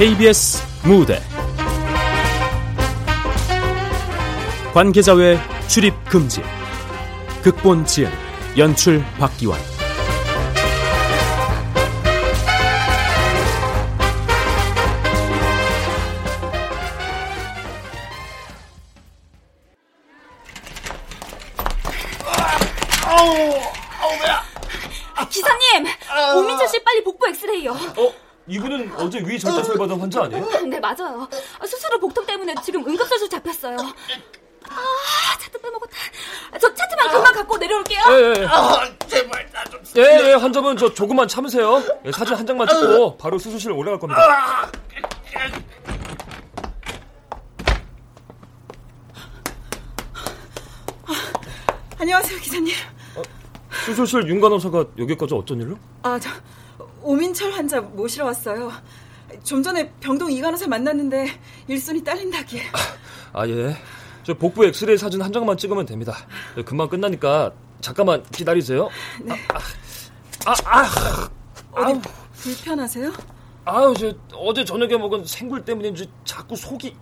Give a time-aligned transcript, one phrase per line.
[0.00, 1.20] KBS 무대.
[4.72, 5.38] 관계자 외
[5.68, 6.40] 출입 금지.
[7.42, 8.10] 극본 지은
[8.56, 9.60] 연출 박기환
[29.80, 30.44] 받은 환자 아니에요?
[30.68, 31.26] 네, 맞아요.
[31.66, 33.76] 수술 후 복통 때문에 지금 응급수술 잡혔어요.
[33.78, 35.96] 아, 차트 빼먹었다.
[36.60, 38.00] 저 차트만 금방 갖고 내려올게요.
[38.10, 38.46] 예, 예.
[38.46, 39.80] 아, 제발 나 좀.
[39.96, 41.82] 예, 예, 환자분 저 조금만 참으세요.
[42.04, 44.20] 예, 사진 한 장만 찍고 바로 수술실 올라갈 겁니다.
[44.22, 44.70] 아,
[51.98, 52.74] 안녕하세요, 기사님.
[53.86, 55.76] 수술실 윤 간호사가 여기까지 어쩐 일로?
[56.02, 56.28] 아, 저
[57.02, 58.70] 오민철 환자 모시러 왔어요.
[59.44, 61.28] 좀 전에 병동 이간호사 만났는데
[61.68, 62.62] 일손이 딸린다기에.
[63.32, 63.76] 아, 예.
[64.22, 66.14] 저 복부 엑스레이 사진 한 장만 찍으면 됩니다.
[66.56, 68.88] 예, 금방 끝나니까 잠깐만 기다리세요.
[69.22, 69.34] 네.
[70.44, 71.30] 아, 아,
[71.72, 72.00] 어디
[72.34, 73.12] 불편하세요?
[73.64, 76.94] 아우, 저 어제 저녁에 먹은 생굴 때문인지 자꾸 속이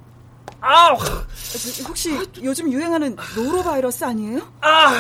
[0.61, 2.11] 아우, 저, 혹시
[2.43, 4.41] 요즘 유행하는 노로 바이러스 아니에요?
[4.61, 4.93] 아,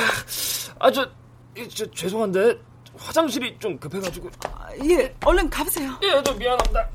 [0.79, 1.09] 아, 저,
[1.57, 2.59] 이, 저 죄송한데
[2.97, 4.31] 화장실이 좀 급해가지고.
[4.45, 5.99] 아, 예, 얼른 가보세요.
[6.03, 6.89] 예, 저 미안합니다.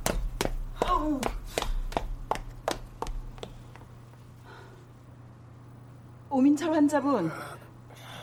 [6.30, 7.32] 오민철 환자분,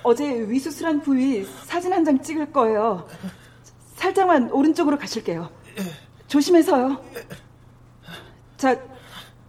[0.03, 3.06] 어제 위수술한 부위 사진 한 장 찍을 거예요.
[3.97, 5.50] 살짝만 오른쪽으로 가실게요.
[6.27, 7.03] 조심해서요.
[8.56, 8.77] 자,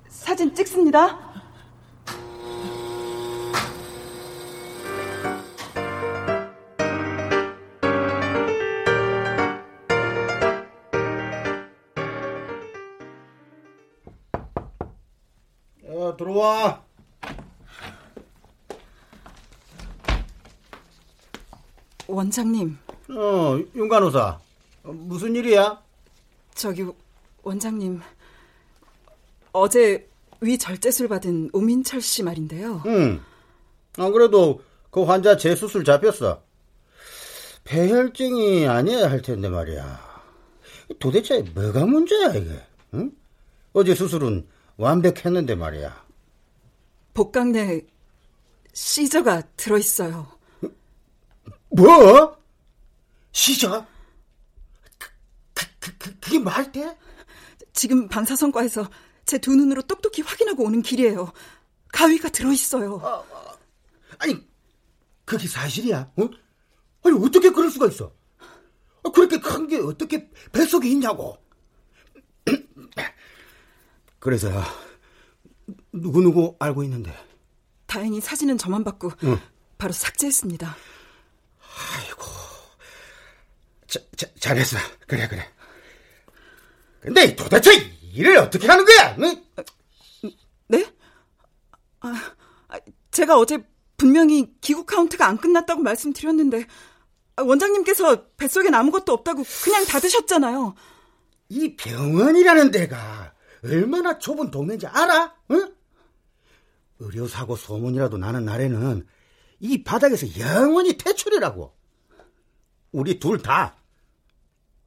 [0.10, 1.31] 사진 찍습니다.
[16.42, 16.84] 와.
[22.08, 22.78] 원장님,
[23.12, 24.40] 어, 윤 간호사.
[24.84, 25.80] 어, 무슨 일이야?
[26.56, 26.84] 저기
[27.44, 28.02] 원장님,
[29.52, 30.10] 어제
[30.42, 32.82] 위 절제술 받은 오민철 씨 말인데요.
[32.88, 33.22] 응.
[33.98, 36.42] 안 그래도 그 환자 재수술 잡혔어.
[37.66, 40.24] 폐혈증이 아니어야 할 텐데 말이야.
[40.98, 42.60] 도대체 뭐가 문제야, 이게?
[42.96, 43.12] 응?
[43.74, 44.48] 어제 수술은
[44.78, 46.11] 완벽했는데 말이야.
[47.14, 47.82] 복강 내
[48.74, 50.40] 시저가 들어있어요.
[51.76, 52.38] 뭐?
[53.32, 53.86] 시저?
[54.98, 55.10] 그,
[55.54, 56.98] 그, 그, 그, 그게 말 돼?
[57.74, 58.90] 지금 방사선과에서
[59.26, 61.32] 제 두 눈으로 똑똑히 확인하고 오는 길이에요.
[61.94, 63.02] 가위가 들어있어요.
[64.18, 64.46] 아니,
[65.26, 66.12] 그게 사실이야?
[66.18, 66.30] 어?
[67.04, 68.14] 아니, 어떻게 그럴 수가 있어?
[69.04, 71.38] 아, 그렇게 큰 게 어떻게 뱃속에 있냐고?
[74.20, 74.50] 그래서,
[75.94, 77.14] 누구누구 알고 있는데.
[77.86, 79.12] 다행히 사진은 저만 받고
[79.78, 80.76] 바로 삭제했습니다.
[83.88, 84.78] 자, 자, 잘했어.
[85.06, 85.46] 그래, 그래.
[87.02, 87.72] 근데 도대체
[88.14, 89.16] 일을 어떻게 하는 거야?
[89.20, 89.44] 응?
[90.68, 90.86] 네?
[92.00, 92.14] 아,
[92.70, 92.80] 아,
[93.12, 93.58] 제가 어제
[93.98, 96.66] 분명히 기구 카운트가 안 끝났다고 말씀드렸는데
[97.36, 100.74] 아, 원장님께서 뱃속엔 아무것도 없다고 그냥 닫으셨잖아요.
[101.50, 105.36] 이 병원이라는 데가 얼마나 좁은 동네인지 알아?
[105.52, 105.76] 응?
[107.02, 109.06] 의료사고 소문이라도 나는 날에는
[109.60, 111.74] 이 바닥에서 영원히 퇴출이라고.
[112.92, 113.76] 우리 둘 다,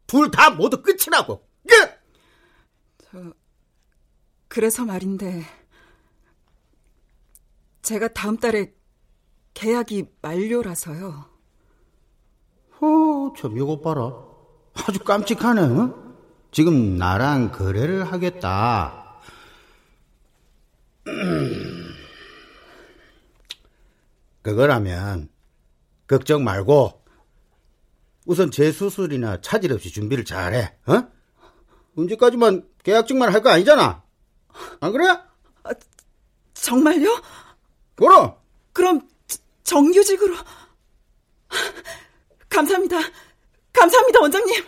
[0.06, 1.46] 둘 다 모두 끝이라고.
[1.68, 3.34] 끝!
[4.48, 5.44] 그래서 말인데
[7.82, 8.72] 제가 다음 달에
[9.54, 11.30] 계약이 만료라서요.
[12.80, 14.12] 어, 참, 이거 봐라.
[14.74, 15.94] 아주 깜찍하네, 응?
[16.52, 19.20] 지금 나랑 거래를 하겠다.
[24.44, 25.30] 그거라면,
[26.06, 27.02] 걱정 말고,
[28.26, 31.08] 우선 재수술이나 차질 없이 준비를 잘해, 어?
[31.96, 34.04] 언제까지만 계약직만 할 거 아니잖아?
[34.80, 35.04] 안 그래?
[36.52, 37.22] 정말요?
[37.96, 38.36] 그럼!
[38.74, 40.34] 그럼 저- 정규직으로
[42.50, 42.96] 감사합니다.
[43.72, 44.64] 감사합니다, 원장님.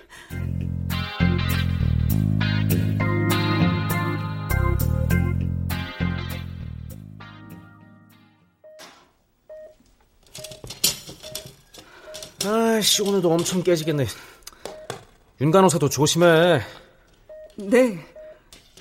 [12.76, 14.06] 아씨 오늘도 엄청 깨지겠네.
[15.40, 16.61] 윤 간호사도 조심해.
[17.56, 17.99] 네.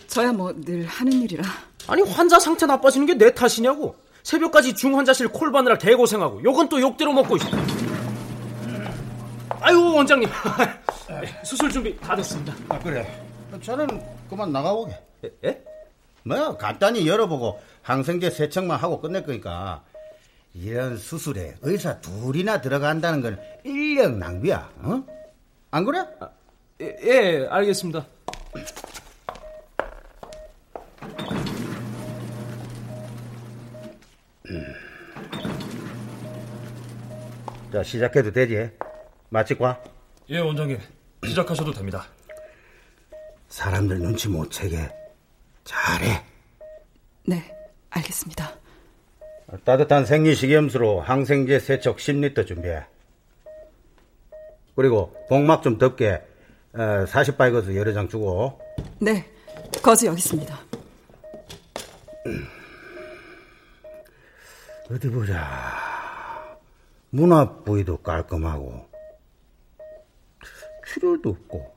[0.08, 1.44] 저야 뭐 늘 하는 일이라.
[1.88, 3.96] 아니 환자 상태 나빠지는 게 내 탓이냐고.
[4.24, 7.48] 새벽까지 중환자실 콜바느라 개고생하고 요건 또 욕대로 먹고 있어.
[9.62, 10.28] 아유 원장님
[11.46, 12.54] 수술 준비 다 됐습니다.
[12.70, 13.24] 아, 그래.
[13.62, 13.88] 저는
[14.30, 14.94] 그만 나가보게.
[15.46, 15.62] 예?
[16.24, 19.84] 뭐 간단히 열어보고 항생제 세척만 하고 끝낼 거니까
[20.56, 24.72] 이런 수술에 의사 둘이나 들어간다는 건 인력 낭비야.
[24.78, 25.04] 어?
[25.70, 26.06] 안 그래?
[26.80, 28.08] 예, 예 알겠습니다.
[37.74, 38.72] 자 시작해도 되지?
[39.30, 39.84] 마치과
[40.30, 40.80] 예 원장님
[41.26, 42.06] 시작하셔도 됩니다.
[43.50, 44.90] 사람들 눈치 못 채게
[45.66, 46.24] 잘해.
[47.28, 47.44] 네,
[47.90, 48.65] 알겠습니다.
[49.64, 52.84] 따뜻한 생리식염수로 항생제 세척 10리터 준비해.
[54.76, 56.22] 그리고 복막 좀 덮게
[56.74, 58.60] 어, 40바이거스 여러 장 주고
[59.00, 59.26] 네,
[59.82, 60.60] 거즈 여기 있습니다.
[64.92, 65.40] 어디 보자.
[67.12, 68.90] 문 앞 부위도 깔끔하고
[70.88, 71.76] 출혈도 없고.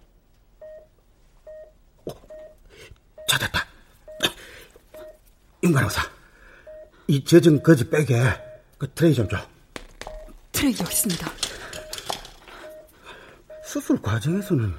[2.06, 2.12] 어,
[3.28, 3.60] 찾았다.
[5.62, 6.02] 임관호사,
[7.08, 8.22] 이 젖은 거지 빼게
[8.76, 9.38] 그 트레이 좀 줘.
[10.52, 11.32] 트레이 여기 있습니다.
[13.64, 14.74] 수술 과정에서는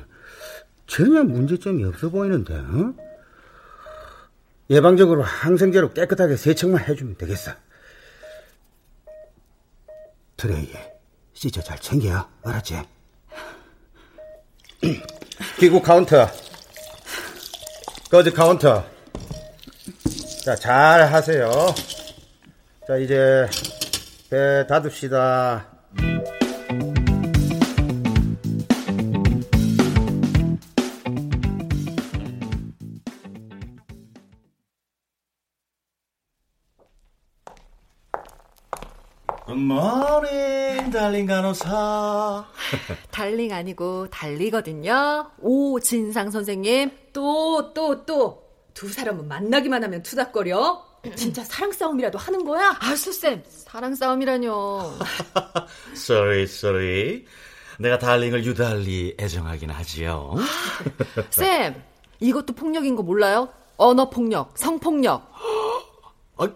[0.86, 2.94] 전혀 문제점이 없어 보이는데, 어?
[4.70, 7.52] 예방적으로 항생제로 깨끗하게 세척만 해주면 되겠어.
[10.38, 10.94] 트레이에
[11.34, 12.76] 씻어 잘 챙겨, 알았지?
[15.60, 16.28] 기구 카운터.
[18.12, 18.86] 거즈 카운터.
[20.44, 21.50] 자, 잘 하세요.
[22.90, 23.46] 자, 이제
[24.32, 25.64] 배 닫읍시다.
[39.46, 42.48] 굿모닝 달링 간호사
[43.12, 45.30] 달링 아니고 달리거든요.
[45.42, 46.90] 오, 진상 선생님.
[47.14, 48.50] 또, 또, 또.
[48.74, 50.89] 두 사람은 만나기만 하면 투닥거려?
[51.16, 52.76] 진짜 사랑 싸움이라도 하는 거야?
[52.80, 53.44] 아, 수쌤.
[53.48, 54.94] 사랑 싸움이라뇨.
[55.96, 57.26] sorry sorry
[57.80, 60.36] 내가 달링을 유달리 애정하긴 하지요
[61.32, 61.82] 쌤,
[62.20, 63.50] 이것도 폭력인 거 몰라요?
[63.78, 65.32] 언어 폭력, 성폭력.
[66.38, 66.48] 아,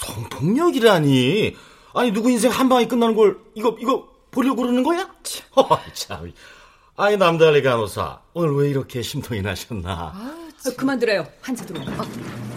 [0.00, 1.56] 성폭력이라니
[1.94, 5.08] 아니 누구 인생 한 방에 끝나는 걸 이거 이거 보려고 그러는 거야?
[5.54, 6.32] 어이, 참
[6.96, 11.26] 아이 남달리 간호사 오늘 왜 이렇게 심통이 나셨나 아, 그만들어요.
[11.40, 11.80] 한자 들어.
[11.80, 12.49] 어.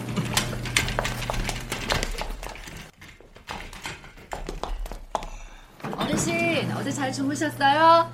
[6.14, 8.08] 어르신, 어제 잘 주무셨어요?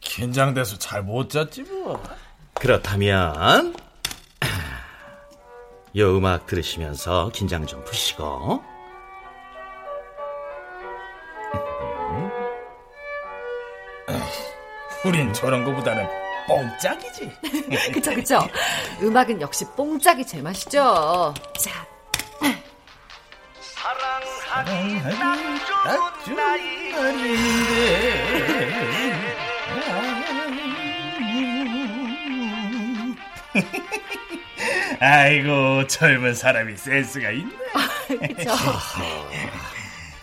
[0.00, 2.02] 긴장돼서 잘 못 잤지 뭐.
[2.54, 3.74] 그렇다면
[5.98, 8.62] 요 음악 들으시면서 긴장 좀 푸시고
[15.04, 16.08] 우린 저런 거보다는
[16.46, 17.30] 뽕짝이지.
[17.92, 18.40] 그쵸, 그쵸.
[19.02, 21.34] 음악은 역시 뽕짝이 제맛이죠.
[21.60, 21.86] 자,
[24.54, 24.70] 아주
[26.32, 28.14] 날인데.
[35.00, 37.52] 아이고 젊은 사람이 센스가 있네.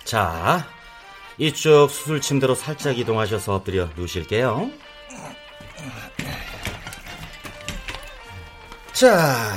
[0.04, 0.68] 자
[1.38, 4.70] 이쪽 수술 침대로 살짝 이동하셔서 엎드려 누우실게요
[8.94, 9.52] 자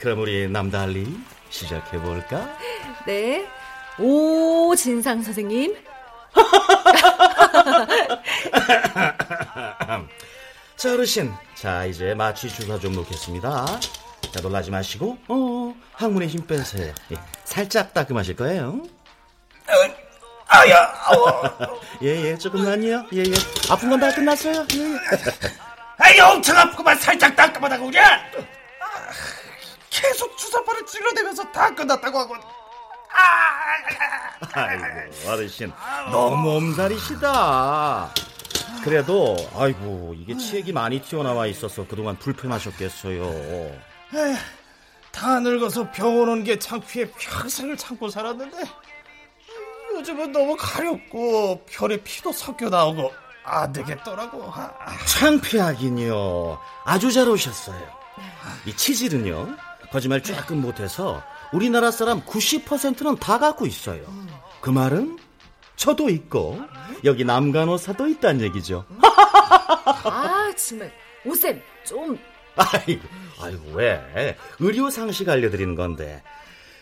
[0.00, 1.16] 그럼 우리 남달리
[1.50, 2.56] 시작해 볼까?
[3.06, 3.46] 네.
[3.98, 5.76] 오, 진상 선생님.
[10.76, 13.64] 자 어르신 자 이제 마취 주사 좀 놓겠습니다
[14.30, 18.82] 자 놀라지 마시고 어 항문에 힘 빼세요 예, 살짝 따끔하실 거예요
[20.48, 20.92] 아야,
[22.02, 23.32] 예 예 조금만요 예 예
[23.70, 25.46] 아픈 건 다 끝났어요 예.
[25.98, 28.00] 아이 엄청 아프구만 살짝 따끔하다고 그래.
[28.02, 28.18] 아,
[29.88, 32.36] 계속 주사바를 찔러대면서 다 끝났다고 하고.
[34.52, 34.84] 아이고
[35.30, 35.72] 어르신.
[36.10, 38.10] 너무 엄살이시다.
[38.82, 43.72] 그래도 아이고 이게 치액이 많이 튀어나와 있어서 그동안 불편하셨겠어요.
[45.12, 48.58] 다 늙어서 병원 온 게 창피해 평생을 참고 살았는데
[49.94, 53.12] 요즘은 너무 가렵고 혈에 피도 섞여 나오고
[53.44, 54.52] 안 되겠더라고.
[54.52, 54.70] 아,
[55.06, 56.58] 창피하긴요.
[56.84, 57.80] 아주 잘 오셨어요.
[58.66, 59.56] 이 치질은요
[59.90, 61.22] 거짓말 조금 못해서
[61.52, 64.04] 우리나라 사람 90%는 다 갖고 있어요
[64.60, 65.18] 그 말은
[65.76, 66.60] 저도 있고
[67.04, 68.84] 여기 남간호사도 있다는 얘기죠
[70.04, 70.92] 아, 정말.
[71.24, 72.18] 오쌤, 좀.
[72.56, 73.02] 아이고,
[73.40, 74.36] 아이고, 왜?
[74.60, 76.22] 의료 상식 알려드리는 건데.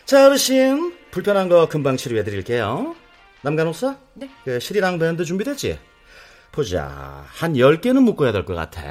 [0.05, 2.95] 자, 어르신, 불편한 거 금방 치료해드릴게요.
[3.41, 3.97] 남간호사?
[4.13, 4.29] 네.
[4.43, 5.79] 그 실이랑 밴드 준비됐지?
[6.51, 7.25] 보자.
[7.27, 8.81] 한 10개는 묶어야 될 것 같아.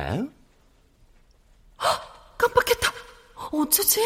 [2.38, 2.92] 깜빡했다.
[3.52, 4.00] 어쩌지?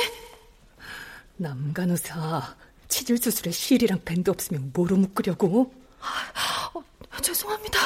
[1.38, 2.56] 남간호사
[2.88, 5.72] 치질 수술에 실이랑 밴드 없으면 뭐로 묶으려고?
[6.74, 7.78] 어, 죄송합니다.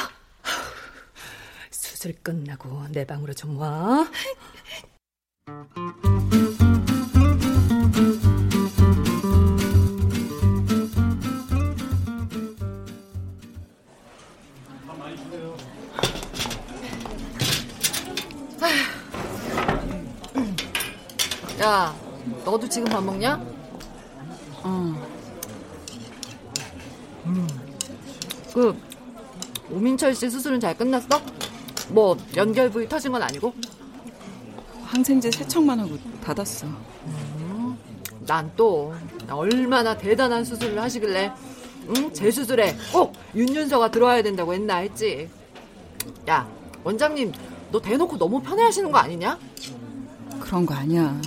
[1.69, 4.07] 수술 끝나고 내 방으로 좀 와.
[21.61, 21.95] 야,
[22.43, 23.41] 너도 지금 밥 먹냐?
[24.63, 25.07] 어.
[27.25, 27.47] 음.
[28.53, 28.77] 그
[29.71, 31.21] 오민철 씨 수술은 잘 끝났어?
[31.89, 33.53] 뭐 연결 부위 터진 건 아니고?
[34.85, 36.67] 항생제 세 척만 하고 닫았어.
[36.67, 37.77] 음,
[38.27, 38.93] 난또
[39.29, 41.31] 얼마나 대단한 수술을 하시길래
[41.95, 42.13] 응?
[42.13, 45.29] 제 수술에 꼭 윤윤서가 들어와야 된다고 했나 했지.
[46.29, 46.47] 야
[46.83, 47.31] 원장님
[47.71, 49.39] 너 대놓고 너무 편해하시는 거 아니냐?
[50.39, 51.19] 그런 거 아니야.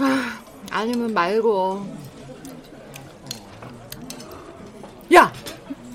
[0.00, 1.86] 아, 아니면 말고.
[5.14, 5.32] 야,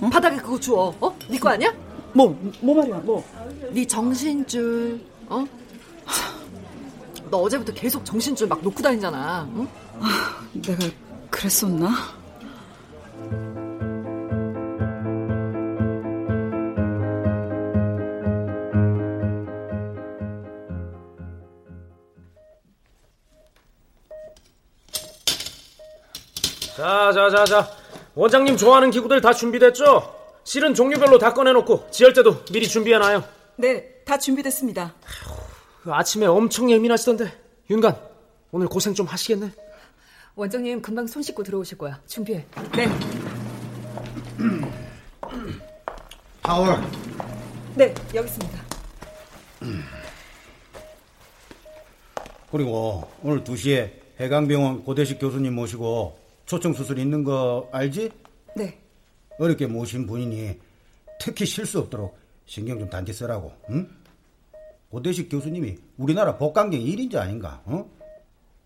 [0.01, 0.09] 어?
[0.09, 0.95] 바닥에 그거 주워.
[1.01, 1.15] 어?
[1.27, 1.73] 네거 아니야?
[2.13, 3.23] 뭐, 뭐 말이야, 뭐?
[3.71, 4.99] 네 정신줄.
[5.27, 5.45] 어?
[7.29, 9.47] 너 어제부터 계속 정신줄 막 놓고 다니잖아.
[9.55, 9.67] 응?
[9.99, 10.87] 아, 내가
[11.29, 12.18] 그랬었나?
[27.11, 27.71] 자, 자, 자, 자.
[28.13, 30.15] 원장님 좋아하는 기구들 다 준비됐죠?
[30.43, 33.23] 실은 종류별로 다 꺼내놓고 지혈제도 미리 준비해놔요.
[33.57, 34.93] 네, 다 준비됐습니다.
[35.83, 37.31] 그 아침에 엄청 예민하시던데.
[37.69, 37.95] 윤간,
[38.51, 39.51] 오늘 고생 좀 하시겠네.
[40.35, 41.99] 원장님 금방 손 씻고 들어오실 거야.
[42.07, 42.45] 준비해.
[42.75, 42.87] 네.
[46.43, 46.81] 타월.
[47.75, 48.59] 네, 여기 있습니다.
[52.51, 56.18] 그리고 오늘 2시에 해강병원 고대식 교수님 모시고
[56.49, 58.09] 초청 수술 있는 거 알지?
[58.55, 58.81] 네.
[59.37, 60.59] 어렵게 모신 분이니
[61.19, 63.53] 특히 실수 없도록 신경 좀 단디 쓰라고.
[63.69, 63.87] 응?
[64.89, 67.61] 고대식 교수님이 우리나라 복강경 1인자 아닌가?
[67.65, 67.87] 어?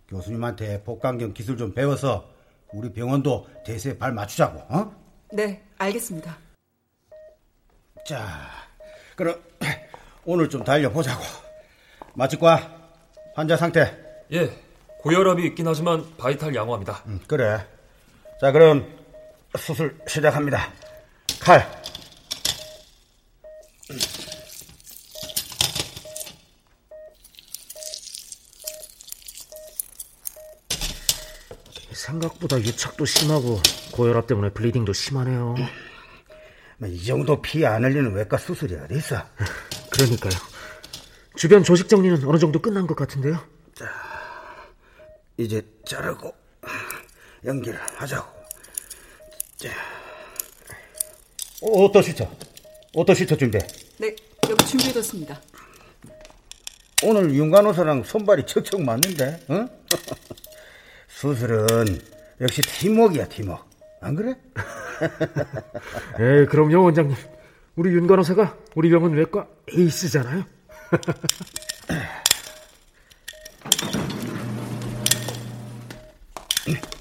[0.08, 2.32] 교수님한테 복강경 기술 좀 배워서
[2.72, 4.60] 우리 병원도 대세에 발 맞추자고.
[4.74, 4.96] 어?
[5.34, 6.38] 네, 알겠습니다.
[8.08, 8.48] 자,
[9.18, 9.42] 그럼
[10.24, 11.22] 오늘 좀 달려보자고.
[12.13, 12.92] 마치과
[13.36, 13.92] 환자 상태.
[14.32, 14.50] 예,
[15.00, 17.04] 고혈압이 있긴 하지만 바이탈 양호합니다.
[17.08, 17.73] 음, 그래.
[18.44, 18.86] 자, 그럼
[19.58, 20.70] 수술 시작합니다.
[21.40, 21.66] 칼.
[31.94, 33.62] 생각보다 유착도 심하고
[33.94, 35.56] 고혈압 때문에 블리딩도 심하네요.
[36.80, 39.24] 뭐 이 정도 피 안 흘리는 외과 수술이 어디 있어?
[39.90, 40.34] 그러니까요.
[41.38, 43.40] 주변 조직 정리는 어느 정도 끝난 것 같은데요.
[43.74, 43.86] 자,
[45.38, 46.43] 이제 자르고
[47.46, 48.32] 연결을 하자고.
[49.58, 49.70] 자,
[51.62, 52.30] auto suture,
[52.94, 53.60] auto suture 준비.
[53.98, 54.16] 네,
[54.50, 55.40] 여기 준비해뒀습니다.
[57.04, 59.68] 오늘 윤간호사랑 손발이 척척 맞는데, 응?
[61.08, 62.00] 수술은
[62.42, 63.64] 역시 팀워크야, 팀워크.
[64.02, 64.36] 안 그래?
[66.20, 67.16] 에 그럼요, 원장님.
[67.76, 70.46] 우리 윤 간호사가 우리 병원 외과 에이스잖아요.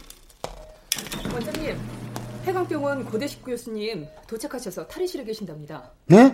[2.63, 5.91] 해강병원 고대식 교수님 도착하셔서 탈의실에 계신답니다.
[6.07, 6.33] 네?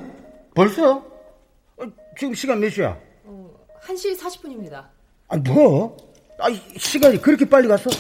[0.55, 0.97] 벌써?
[1.77, 1.85] 어,
[2.19, 2.99] 지금 시간 몇 시야?
[3.25, 3.51] 어,
[3.83, 4.87] 1시 40분입니다.
[5.29, 5.97] 아, 뭐?
[6.39, 7.91] 아, 시간이 그렇게 빨리 갔어?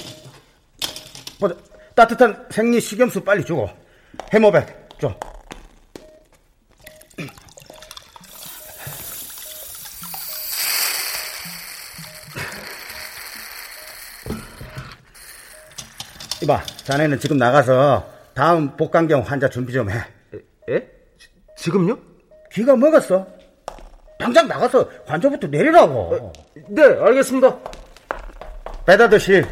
[1.40, 1.56] 보자,
[1.94, 3.68] 따뜻한 생리 식염수 빨리 주고,
[4.32, 5.14] 해모백 줘.
[16.42, 19.96] 이봐, 자네는 지금 나가서 다음 복강경 환자 준비 좀 해.
[20.70, 20.86] 에?
[21.56, 21.98] 지, 금요
[22.52, 23.26] 귀가 먹었어.
[24.16, 25.92] 당장 나가서 환자부터 내리라고.
[26.14, 26.32] 어,
[26.68, 27.58] 네, 알겠습니다.
[28.86, 29.44] 배 닫을 실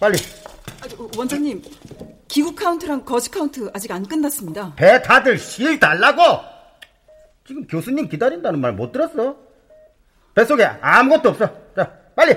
[0.00, 0.16] 빨리.
[0.80, 0.86] 아,
[1.18, 1.62] 원장님,
[2.26, 4.72] 기구 카운트랑 거즈 카운트 아직 안 끝났습니다.
[4.74, 6.22] 배 닫을 실 달라고!
[7.46, 9.36] 지금 교수님 기다린다는 말 못 들었어?
[10.34, 11.50] 뱃속에 아무것도 없어.
[11.76, 12.34] 자, 빨리!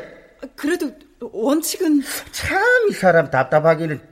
[0.58, 2.02] 그래도 원칙은.
[2.34, 2.60] 참,
[2.90, 4.11] 이 사람 답답하기는.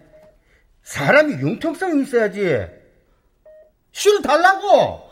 [0.83, 2.67] 사람이 융통성이 있어야지.
[3.91, 5.09] 실 달라고!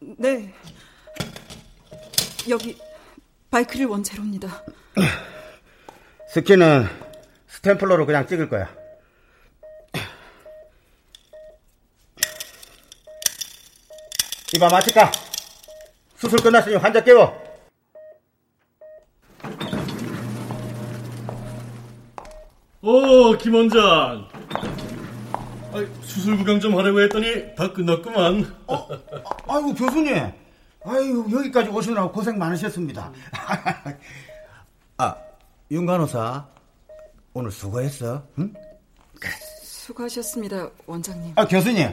[0.00, 0.54] 네.
[2.48, 2.78] 여기,
[3.50, 4.64] 바이크릴 원제로입니다.
[6.28, 6.86] 스키는
[7.48, 8.72] 스탬플러로 그냥 찍을 거야.
[14.54, 15.10] 이봐, 마치까.
[16.16, 17.47] 수술 끝났으니 환자 깨워.
[22.80, 24.28] 어, 김원장.
[26.02, 28.56] 수술 구경 좀 하려고 했더니 다 끝났구만.
[28.66, 28.88] 어?
[29.48, 30.32] 아이고, 교수님.
[30.84, 33.12] 아유, 여기까지 오시느라고 고생 많으셨습니다.
[34.98, 35.16] 아,
[35.70, 36.46] 윤 간호사.
[37.34, 38.22] 오늘 수고했어.
[38.38, 38.52] 응?
[39.62, 41.32] 수고하셨습니다, 원장님.
[41.36, 41.92] 아, 교수님.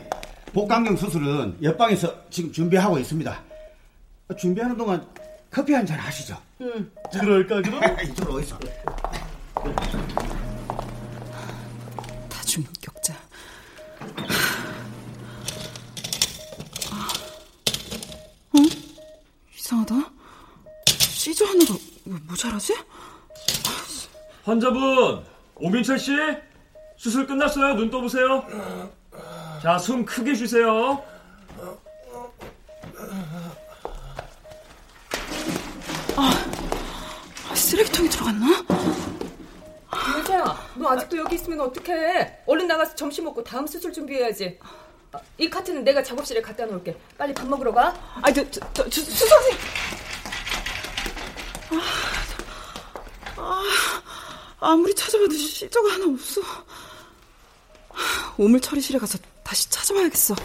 [0.53, 3.43] 복강경 수술은 옆방에서 지금 준비하고 있습니다.
[4.37, 5.05] 준비하는 동안
[5.51, 6.37] 커피 한 잔 하시죠.
[6.61, 6.89] 응.
[7.11, 7.81] 그럴까, 그럼?
[8.03, 8.57] 이쪽으로 오이소.
[12.55, 13.13] 다중인격자.
[18.53, 18.57] 어?
[19.57, 19.95] 이상하다.
[20.87, 21.73] 시저 하나가
[22.05, 22.75] 왜 모자라지?
[24.45, 26.11] 환자분, 오민철 씨?
[26.97, 27.73] 수술 끝났어요.
[27.75, 28.45] 눈 떠보세요.
[29.61, 31.03] 자, 숨 크게 쉬세요.
[36.15, 39.14] 아, 쓰레기통에 들어갔나?
[40.77, 42.43] 너 아직도 여기 있으면 어떡해?
[42.45, 44.59] 얼른 나가서 점심 먹고 다음 수술 준비해야지.
[45.11, 46.97] 아, 이 카트는 내가 작업실에 갖다 놓을게.
[47.17, 47.93] 빨리 밥 먹으러 가.
[48.21, 49.57] 아니, 저, 저, 저, 저 수선생.
[51.71, 51.81] 아,
[53.37, 53.63] 아,
[54.59, 56.41] 아무리 찾아봐도 시저가 하나 없어.
[58.37, 60.35] 오물 처리실에 가서 다시 찾아봐야겠어.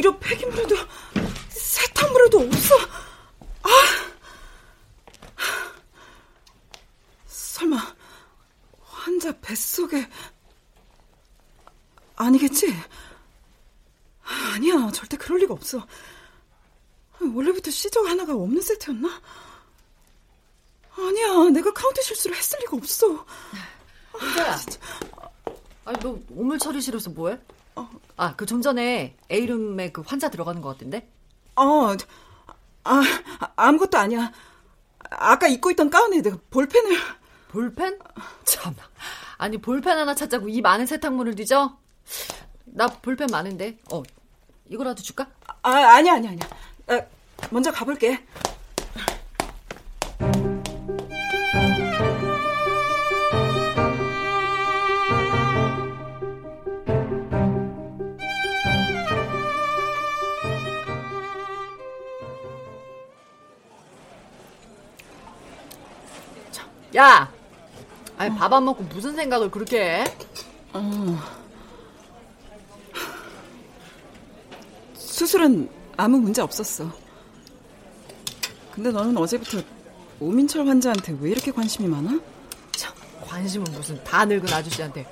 [0.00, 0.74] 의료 폐기물에도
[1.50, 2.74] 세탁물에도 없어.
[3.62, 3.68] 아,
[7.26, 7.94] 설마
[8.80, 10.08] 환자 뱃속에
[12.16, 12.74] 아니겠지?
[14.54, 15.86] 아니야, 절대 그럴 리가 없어.
[17.20, 19.20] 원래부터 scissor 하나가 없는 세트였나?
[20.96, 23.26] 아니야, 내가 카운트 실수를 했을 리가 없어.
[24.14, 24.58] 여자야,
[25.84, 27.38] 아니 너 오물 처리 실에서 뭐해?
[28.16, 31.08] 아, 그 좀 전에 A룸에 그 환자 들어가는 것 같은데?
[31.56, 31.94] 어,
[32.84, 33.02] 아,
[33.56, 34.32] 아무것도 아니야.
[35.10, 36.96] 아까 입고 있던 가운에 내가 볼펜을.
[37.48, 37.98] 볼펜?
[38.44, 38.74] 참.
[39.38, 41.76] 아니, 볼펜 하나 찾자고 이 많은 세탁물을 뒤져?
[42.66, 43.78] 나 볼펜 많은데.
[43.92, 44.02] 어,
[44.68, 45.26] 이거라도 줄까?
[45.62, 46.48] 아, 아니야, 아니야, 아니야.
[46.88, 47.00] 아,
[47.50, 48.24] 먼저 가볼게.
[66.96, 67.30] 야!
[68.18, 70.04] 아니, 밥 안 먹고 무슨 생각을 그렇게 해?
[74.94, 76.90] 수술은 아무 문제 없었어.
[78.72, 79.62] 근데 너는 어제부터
[80.20, 82.18] 오민철 환자한테 왜 이렇게 관심이 많아?
[82.72, 85.06] 참, 관심은 무슨 다 늙은 아저씨한테.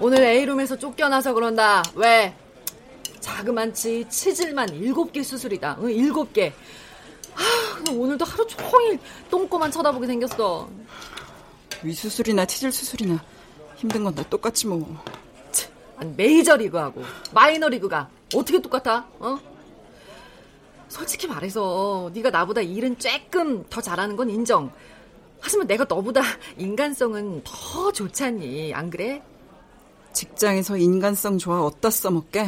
[0.00, 1.82] 오늘 A룸에서 쫓겨나서 그런다.
[1.94, 2.34] 왜?
[3.20, 5.78] 자그만치 치질만 일곱 개 수술이다.
[5.80, 6.52] 응, 일곱 개.
[7.36, 8.98] 아, 오늘도 하루 종일
[9.30, 10.68] 똥꼬만 쳐다보게 생겼어.
[11.82, 13.22] 위수술이나 치질 수술이나
[13.76, 15.02] 힘든 건 다 똑같지 뭐.
[15.98, 19.06] 아니, 메이저리그하고 마이너리그가 어떻게 똑같아?
[19.18, 19.38] 어?
[20.88, 24.70] 솔직히 말해서 네가 나보다 일은 조금 더 잘하는 건 인정.
[25.40, 26.22] 하지만 내가 너보다
[26.58, 28.72] 인간성은 더 좋잖니.
[28.74, 29.22] 안 그래?
[30.12, 32.40] 직장에서 인간성 좋아 어디다 써먹게?
[32.40, 32.46] 어?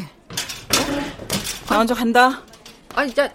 [1.68, 2.42] 나 먼저 간다.
[2.94, 3.28] 아니, 야.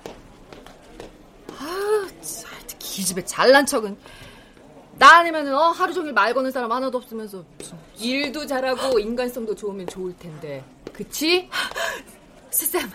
[2.94, 3.98] 기집애 잘난 척은.
[5.00, 7.44] 나 아니면 어, 하루 종일 말 거는 사람 하나도 없으면서.
[7.98, 10.64] 일도 잘하고 인간성도 좋으면 좋을 텐데.
[10.92, 11.50] 그치?
[12.52, 12.88] 스쌤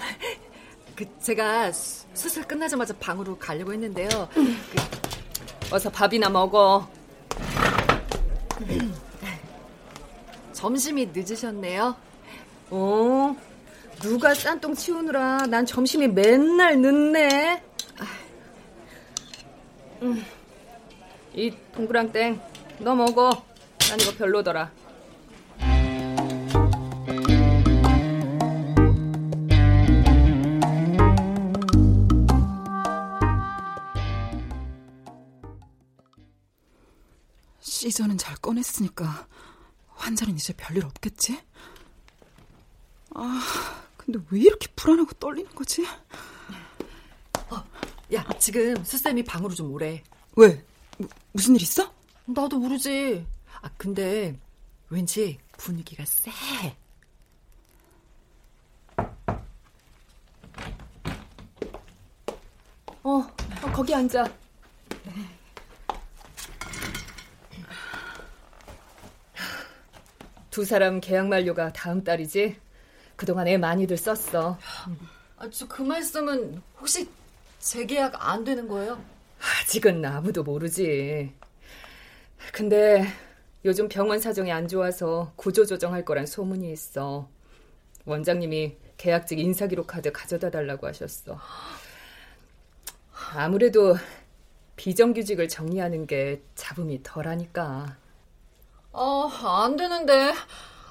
[0.95, 4.09] 그 제가 수, 수술 끝나자마자 방으로 가려고 했는데요.
[4.33, 6.89] 그, 어서 밥이나 먹어.
[10.53, 11.97] 점심이 늦으셨네요.
[12.71, 13.37] 어?
[14.01, 17.68] 누가 싼똥 치우느라 난 점심이 맨날 늦네
[20.03, 20.25] 음.
[21.35, 22.41] 이 동그랑땡
[22.81, 23.31] 너 먹어
[23.91, 24.71] 난 이거 별로더라
[37.61, 39.27] 시저는 잘 꺼냈으니까
[39.89, 41.41] 환자는 이제 별일 없겠지?
[43.15, 45.87] 아, 근데 왜 이렇게 불안하고 떨리는 거지?
[47.51, 47.65] 어,
[48.15, 50.03] 야 지금 수쌤이 방으로 좀 오래
[50.37, 50.65] 왜?
[50.99, 51.93] 무, 무슨 일 있어?
[52.27, 53.27] 나도 모르지
[53.61, 54.39] 아 근데
[54.91, 56.31] 왠지 분위기가 쎄
[63.03, 63.11] 어,
[63.63, 64.27] 어 거기 앉아
[70.51, 72.57] 두 사람 계약 만료가 다음 달이지?
[73.17, 74.59] 그동안 애 많이들 썼어.
[75.37, 77.09] 아, 저 그 말씀은 혹시
[77.59, 79.03] 재계약 안 되는 거예요?
[79.41, 81.33] 아직은 아무도 모르지.
[82.53, 83.07] 근데
[83.65, 87.29] 요즘 병원 사정이 안 좋아서 구조 조정할 거란 소문이 있어.
[88.05, 91.39] 원장님이 계약직 인사기록 카드 가져다 달라고 하셨어.
[93.35, 93.97] 아무래도
[94.77, 97.97] 비정규직을 정리하는 게 잡음이 덜하니까.
[98.93, 100.33] 아, 안 되는데.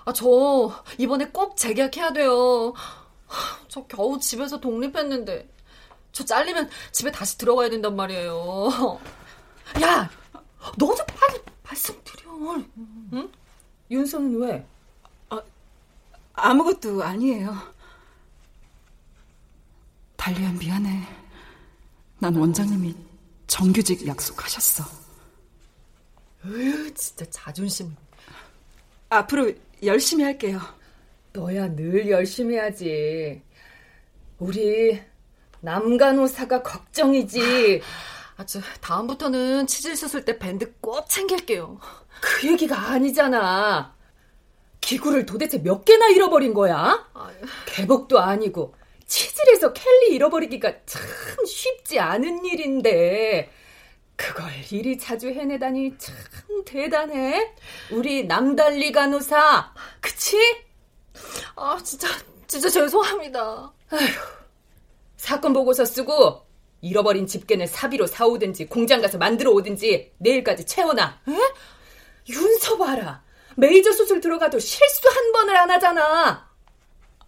[0.06, 2.73] 아, 저 이번에 꼭 재계약해야 돼요.
[3.67, 5.49] 저 겨우 집에서 독립했는데.
[6.17, 8.99] 저 잘리면 집에 다시 들어가야 된단 말이에요.
[9.84, 10.10] 야,
[10.75, 12.32] 너도 빨리 말씀드려.
[13.13, 13.32] 응?
[13.91, 14.65] 윤서는 왜?
[15.30, 15.39] 아,
[16.34, 17.56] 아무것도 아니에요.
[20.15, 21.08] 달리야 미안해.
[22.17, 22.95] 난 원장님이
[23.45, 24.86] 정규직 약속하셨어.
[26.45, 27.95] 으, 진짜 자존심.
[29.10, 29.53] 앞으로
[29.84, 30.60] 열심히 할게요.
[31.32, 33.39] 너야 늘 열심히 하지.
[34.39, 34.99] 우리
[35.62, 37.82] 남간호사가 걱정이지.
[38.38, 41.80] 아, 저 다음부터는 치질 수술 때 밴드 꼭 챙길게요.
[42.22, 43.96] 그 얘기가 아니잖아.
[44.82, 47.08] 기구를 도대체 몇 개나 잃어버린 거야?
[47.65, 51.02] 개복도 아니고 치질에서 켈리 잃어버리기가 참
[51.46, 53.52] 쉽지 않은 일인데
[54.15, 56.15] 그걸 이리 자주 해내다니 참
[56.65, 57.54] 대단해.
[57.91, 60.38] 우리 남달리 간호사, 그치?
[61.56, 62.08] 아 진짜
[62.48, 63.74] 진짜 죄송합니다.
[63.89, 64.00] 아휴,
[65.28, 66.48] 사건 보고서 쓰고
[66.80, 71.20] 잃어버린 집게는 사비로 사오든지 공장 가서 만들어 오든지 내일까지 채워놔.
[71.28, 71.34] 에?
[72.30, 73.22] 윤서 봐라.
[73.58, 76.50] 메이저 수술 들어가도 실수 한 번을 안 하잖아.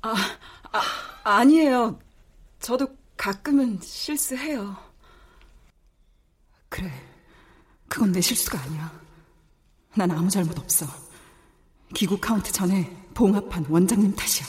[0.01, 0.15] 아,
[0.71, 0.81] 아
[1.23, 1.99] 아니에요.
[2.61, 4.77] 저도 가끔은 실수해요.
[6.69, 6.89] 그래.
[7.89, 8.97] 그건 내 실수가 아니야.
[9.95, 10.85] 난 아무 잘못 없어.
[11.93, 14.47] 기구 카운트 전에 봉합한 원장님 탓이야.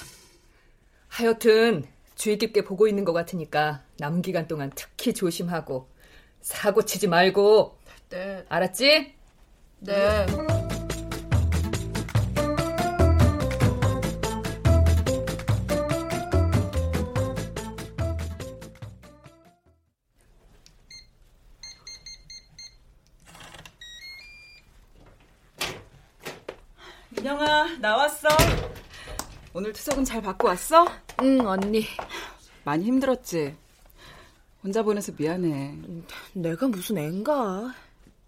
[1.09, 1.85] 하여튼
[2.21, 5.89] 주의 깊게 보고 있는 것 같으니까 남은 기간 동안 특히 조심하고
[6.43, 7.79] 사고 치지 말고.
[8.11, 8.45] 네.
[8.47, 9.15] 알았지?
[9.79, 10.27] 네.
[29.81, 30.87] 투석은 잘 받고 왔어?
[31.23, 31.87] 응, 언니.
[32.65, 33.57] 많이 힘들었지?
[34.63, 35.75] 혼자 보내서 미안해.
[36.35, 37.75] 내가 무슨 앤가.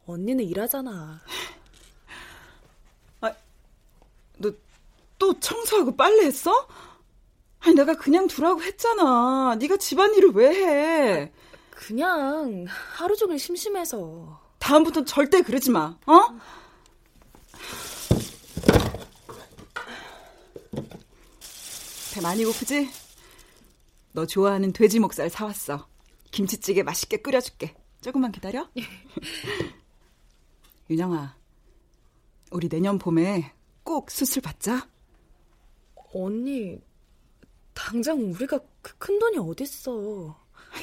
[0.07, 1.21] 언니는 일하잖아.
[3.21, 3.33] 아,
[4.39, 4.51] 너
[5.19, 6.67] 또 청소하고 빨래 했어?
[7.61, 9.55] 아니 내가 그냥 두라고 했잖아.
[9.59, 11.33] 네가 집안일을 왜 해?
[11.71, 14.41] 그냥 하루 종일 심심해서.
[14.59, 15.99] 다음부턴 절대 그러지 마.
[16.07, 16.21] 어?
[22.13, 22.89] 배 많이 고프지?
[24.13, 25.89] 너 좋아하는 돼지 목살 사왔어.
[26.31, 27.75] 김치찌개 맛있게 끓여줄게.
[28.01, 28.69] 조금만 기다려.
[30.91, 31.37] 윤영아,
[32.51, 34.89] 우리 내년 봄에 꼭 수술 받자.
[36.15, 36.79] 언니,
[37.73, 40.37] 당장 우리가 그 큰 돈이 어딨어.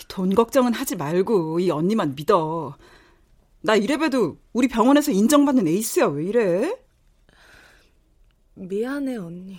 [0.07, 2.75] 돈 걱정은 하지 말고 이 언니만 믿어.
[3.61, 6.07] 나 이래봬도 우리 병원에서 인정받는 에이스야.
[6.07, 6.75] 왜 이래?
[8.55, 9.57] 미안해, 언니.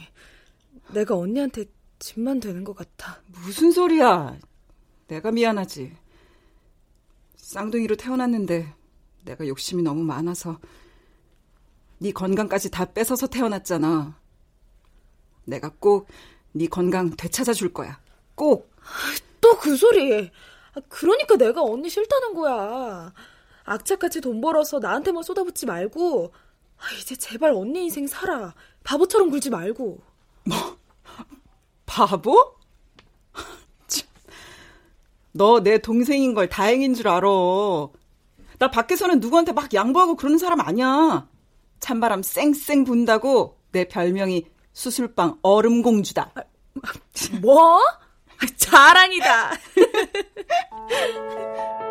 [0.93, 1.67] 내가 언니한테
[1.99, 3.21] 짐만 되는 것 같아.
[3.27, 4.37] 무슨 소리야.
[5.09, 5.97] 내가 미안하지.
[7.37, 8.73] 쌍둥이로 태어났는데
[9.25, 10.59] 내가 욕심이 너무 많아서
[11.99, 14.19] 네 건강까지 다 뺏어서 태어났잖아.
[15.45, 16.09] 내가 꼭
[16.53, 18.01] 네 건강 되찾아 줄 거야.
[18.35, 18.71] 꼭.
[19.41, 20.31] 또 그 소리.
[20.89, 23.13] 그러니까 내가 언니 싫다는 거야.
[23.65, 26.33] 악착같이 돈 벌어서 나한테만 쏟아붓지 말고
[27.01, 28.55] 이제 제발 언니 인생 살아.
[28.85, 30.01] 바보처럼 굴지 말고.
[30.45, 30.57] 뭐?
[31.91, 32.55] 바보?
[35.33, 37.27] 너 내 동생인 걸 다행인 줄 알아.
[38.59, 41.29] 나 밖에서는 누구한테 막 양보하고 그러는 사람 아니야.
[41.81, 46.33] 찬바람 쌩쌩 분다고 내 별명이 수술방 얼음공주다.
[47.43, 47.81] 뭐?
[48.57, 49.51] 자랑이다.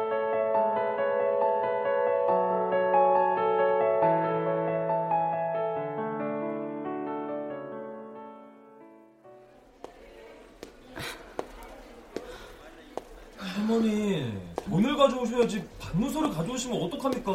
[13.55, 14.31] 할머니,
[14.65, 17.31] 돈을 가져오셔야지 반문서를 가져오시면 어떡합니까?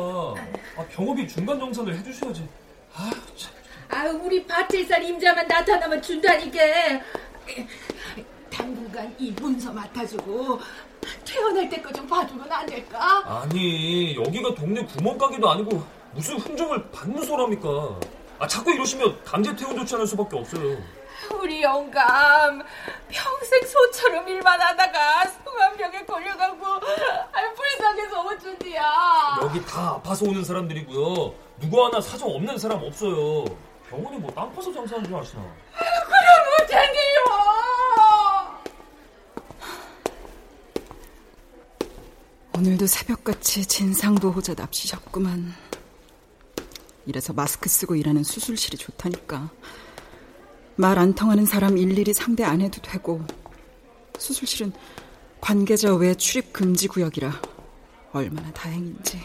[0.77, 2.47] 아, 병업이 중간 정산을 해주셔야지.
[2.95, 3.53] 아, 참.
[3.91, 6.59] 아, 우리 밭에살 임자만 나타나면 준다니까.
[8.51, 10.61] 당분간 이 문서 맡아주고
[11.25, 13.43] 퇴원할 때까지 좀 봐주면 안 될까?
[13.43, 18.01] 아니, 여기가 동네 구멍가게도 아니고 무슨 훈정을 반문서랍니까?
[18.39, 20.79] 아, 자꾸 이러시면 강제 퇴원 조치하는 수밖에 없어요.
[21.33, 22.63] 우리 영감
[23.09, 29.39] 평생 소처럼 일만 하다가 성암병에 걸려가고 아, 불쌍해서 어쩐디야.
[29.43, 31.35] 여기 다 아파서 오는 사람들이고요.
[31.61, 33.45] 누구 하나 사정 없는 사람 없어요.
[33.91, 35.43] 병원이 뭐 땅 파서 장사하는 줄 아시나?
[35.73, 37.25] 그럼 어쩐디요?
[42.57, 45.55] 오늘도 새벽같이 진상보호자 납치셨구만.
[47.07, 49.51] 이래서 마스크 쓰고 일하는 수술실이 좋다니까.
[50.77, 53.25] 말 안 통하는 사람 일일이 상대 안 해도 되고
[54.19, 54.73] 수술실은
[55.41, 57.41] 관계자 외 출입 금지 구역이라
[58.13, 59.21] 얼마나 다행인지.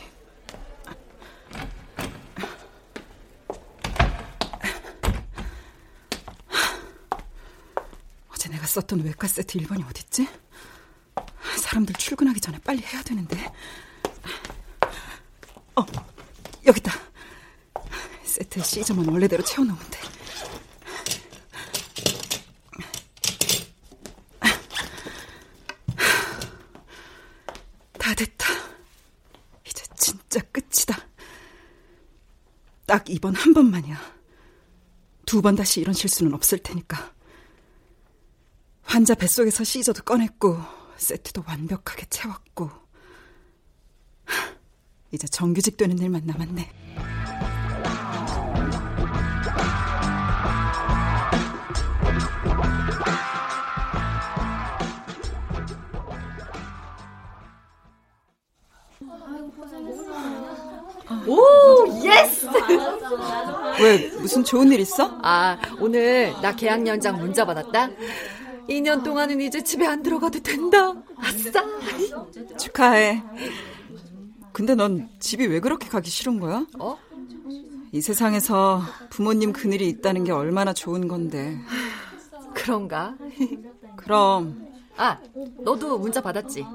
[8.33, 10.27] 어제 내가 썼던 외과 세트 1번이 어딨지?
[11.57, 13.51] 사람들 출근하기 전에 빨리 해야 되는데.
[15.75, 15.85] 어,
[16.65, 16.91] 여기 있다.
[18.23, 19.99] 세트 시저만 원래대로 채워놓으면 돼.
[28.09, 28.45] 다 됐다.
[29.67, 30.97] 이제 진짜 끝이다.
[32.87, 34.19] 딱 이번 한 번만이야.
[35.27, 37.13] 두 번 다시 이런 실수는 없을 테니까.
[38.81, 40.57] 환자 뱃속에서 시저도 꺼냈고
[40.97, 42.71] 세트도 완벽하게 채웠고
[45.11, 47.18] 이제 정규직 되는 일만 남았네.
[61.29, 62.47] Oh, yes!
[63.81, 65.19] 왜 무슨 좋은 일 있어?
[65.21, 67.89] 아, 오늘 나 계약 연장 문자 받았다.
[68.67, 70.93] 2년 동안은 이제 집에 안 들어가도 된다.
[71.17, 71.63] 아싸!
[72.57, 73.23] 축하해.
[74.51, 76.65] 근데 넌 집이 왜 그렇게 가기 싫은 거야?
[76.79, 76.97] 어?
[77.91, 81.57] 이 세상에서 부모님 그늘이 있다는 게 얼마나 좋은 건데.
[82.53, 83.15] 그런가?
[83.95, 84.67] 그럼.
[84.97, 85.17] 아,
[85.63, 86.65] 너도 문자 받았지?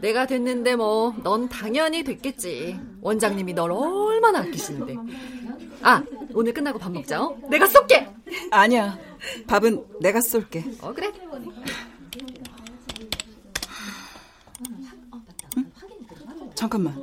[0.00, 2.78] 내가 됐는데 뭐, 넌 당연히 됐겠지.
[3.00, 4.96] 원장님이 널 얼마나 아끼시는데.
[5.82, 6.02] 아,
[6.34, 7.36] 오늘 끝나고 밥 먹자, 어?
[7.48, 8.08] 내가 쏠게!
[8.50, 8.98] 아니야.
[9.46, 10.64] 밥은 내가 쏠게.
[10.80, 11.12] 어, 그래?
[15.56, 15.72] 응?
[16.54, 16.94] 잠깐만.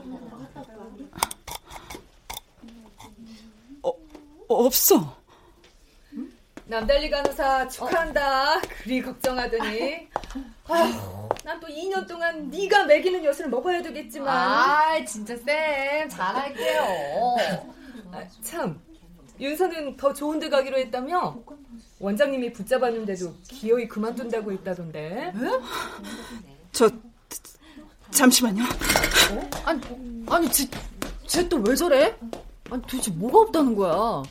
[3.82, 3.92] 어,
[4.48, 5.18] 없어.
[6.68, 8.62] 남달리 간호사 축하한다.
[8.62, 10.08] 그리 걱정하더니.
[11.44, 14.28] 난또 2년 동안 네가 먹이는 엿을 먹어야 되겠지만.
[14.28, 16.82] 아, 진짜 쌤 잘할게요.
[18.12, 18.82] 아, 참,
[19.40, 21.38] 윤서는 더 좋은 데 가기로 했다며?
[22.00, 25.34] 원장님이 붙잡았는데도 기어이 그만둔다고 했다던데.
[26.72, 26.90] 저
[28.12, 28.64] 잠시만요.
[28.64, 29.50] 어?
[29.66, 29.82] 아니,
[30.28, 32.16] 아니, 쟤 또 왜 저래?
[32.72, 34.24] 아니, 도대체 뭐가 없다는 거야?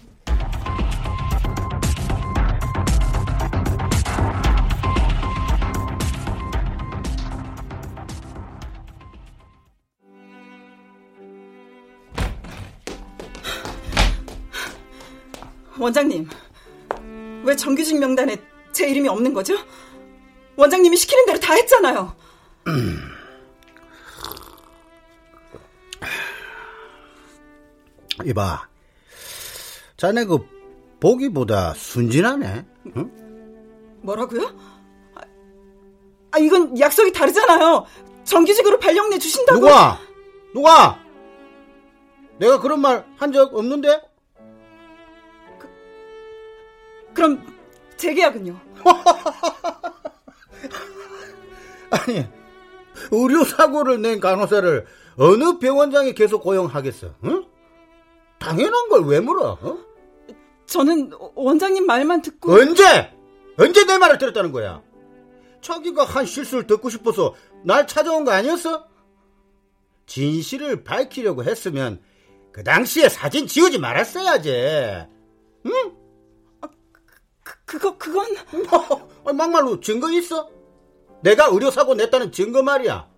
[15.85, 16.27] 원장님,
[17.45, 18.39] 왜 정규직 명단에
[18.73, 19.55] 제 이름이 없는 거죠?
[20.57, 22.17] 원장님이 시키는 대로 다 했잖아요.
[28.25, 28.69] 이봐,
[29.97, 30.39] 자네 그
[31.01, 32.65] 보기보다 순진하네.
[32.97, 33.99] 응?
[34.03, 34.43] 뭐라고요?
[35.17, 35.21] 아,
[36.31, 37.85] 아, 이건 약속이 다르잖아요.
[38.25, 39.61] 정규직으로 발령내 주신다고.
[39.61, 39.99] 누가?
[40.55, 40.99] 누가?
[42.39, 44.01] 내가 그런 말 한 적 없는데?
[47.15, 47.45] 그럼
[47.97, 48.61] 재계약은요?
[51.91, 52.27] 아니,
[53.11, 57.15] 의료 사고를 낸 간호사를 어느 병원장이 계속 고용하겠어?
[57.25, 57.45] 응?
[58.39, 59.59] 당연한 걸 왜 물어?
[59.61, 59.79] 어?
[60.67, 63.13] 저는 원장님 말만 듣고 언제?
[63.59, 64.83] 언제 내 말을 들었다는 거야?
[65.61, 68.87] 자기가 한 실수를 듣고 싶어서 날 찾아온 거 아니었어?
[70.07, 72.01] 진실을 밝히려고 했으면
[72.53, 74.51] 그 당시에 사진 지우지 말았어야지.
[75.67, 75.93] 응?
[77.75, 80.49] 아, 그, 그거 그건 뭐, 막말로 증거 있어?
[81.23, 83.09] 내가 의료 사고 냈다는 증거 말이야.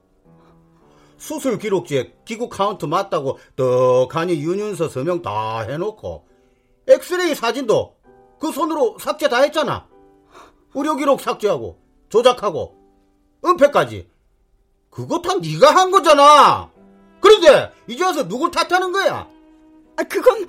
[1.18, 6.26] 수술 기록지에 기구 카운트 맞다고 떡하니 윤윤서 서명 다 해놓고
[6.86, 7.96] 엑스레이 사진도
[8.38, 9.88] 그 손으로 삭제 다 했잖아.
[10.74, 12.76] 의료 기록 삭제하고 조작하고
[13.44, 14.08] 은폐까지.
[14.90, 16.70] 그거 다 네가 한 거잖아.
[17.20, 19.28] 그런데 이제 와서 누굴 탓하는 거야?
[19.96, 20.46] 아 그건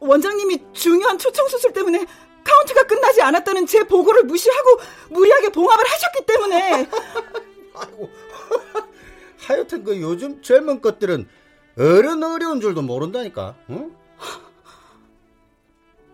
[0.00, 2.04] 원장님이 중요한 초청 수술 때문에
[2.44, 4.80] 카운트가 끝나지 않았다는 제 보고를 무시하고
[5.10, 6.88] 무리하게 봉합을 하셨기 때문에.
[7.74, 8.10] 아이고.
[9.46, 11.28] 하여튼 그 요즘 젊은 것들은
[11.78, 13.56] 어른 어려운 줄도 모른다니까.
[13.70, 13.96] 응?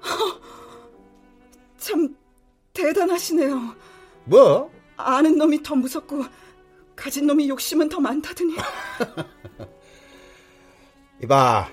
[1.78, 2.16] 참
[2.72, 3.74] 대단하시네요.
[4.24, 4.70] 뭐?
[4.96, 6.24] 아는 놈이 더 무섭고
[6.96, 8.54] 가진 놈이 욕심은 더 많다더니.
[11.22, 11.70] 이봐,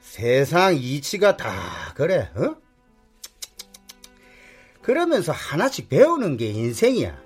[0.00, 1.50] 세상 이치가 다
[1.94, 2.56] 그래, 어?
[4.90, 7.16] 그러면서 하나씩 배우는 게 인생이야.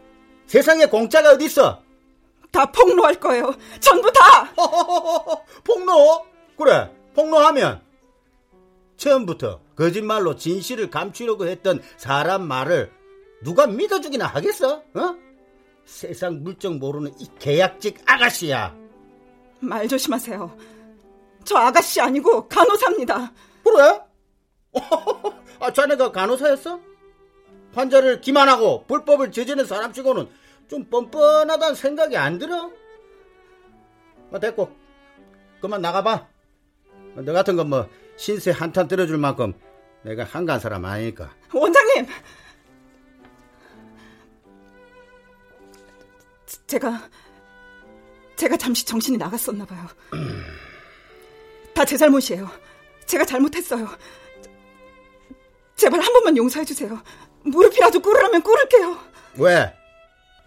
[0.45, 1.81] 세상에 공짜가 어딨어?
[2.51, 3.55] 다 폭로할 거예요.
[3.81, 4.53] 전부 다!
[5.65, 6.27] 폭로?
[6.59, 7.81] 그래, 폭로하면.
[8.99, 12.93] 처음부터 거짓말로 진실을 감추려고 했던 사람 말을
[13.43, 14.83] 누가 믿어주기나 하겠어?
[14.93, 15.17] 어?
[15.87, 18.77] 세상 물정 모르는 이 계약직 아가씨야.
[19.61, 20.55] 말 조심하세요.
[21.45, 23.33] 저 아가씨 아니고 간호사입니다.
[23.65, 24.01] 그래?
[25.61, 26.94] 아, 자네가 간호사였어?
[27.75, 30.29] 환자를 기만하고 불법을 저지른 사람치고는
[30.69, 32.71] 좀 뻔뻔하다는 생각이 안 들어?
[34.33, 34.75] 아, 됐고.
[35.61, 36.27] 그만 나가봐.
[37.17, 39.53] 너 같은 건 뭐 신세 한탄 들어줄 만큼
[40.03, 41.33] 내가 한간 사람 아니니까.
[41.53, 42.07] 원장님!
[46.67, 47.09] 제가
[48.37, 49.87] 제가 잠시 정신이 나갔었나 봐요.
[51.75, 52.49] 다 제 잘못이에요.
[53.07, 53.89] 제가 잘못했어요.
[55.77, 57.01] 제발 한 번만 용서해 주세요.
[57.45, 58.99] 무릎이라도 꿇으라면 꿇을게요.
[59.37, 59.73] 왜?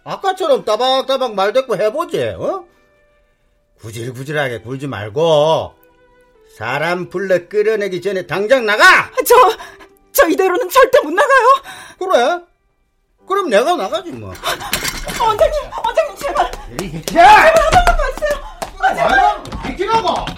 [0.04, 2.64] 아까처럼 따박따박 말대꾸 해보지, 어?
[3.80, 5.74] 구질구질하게 굴지 말고
[6.56, 9.10] 사람 불러 끌어내기 전에 당장 나가!
[9.26, 9.34] 저,
[10.12, 11.62] 저 이대로는 절대 못 나가요.
[11.98, 12.44] 그래?
[13.28, 14.32] 그럼 내가 나가지 뭐.
[15.20, 16.44] 원장님, 원장님 제발.
[16.46, 17.02] 야!
[17.04, 19.06] 제발 한 번만 봐주세요.
[19.06, 19.60] 원장님.
[19.68, 20.37] 비키라고!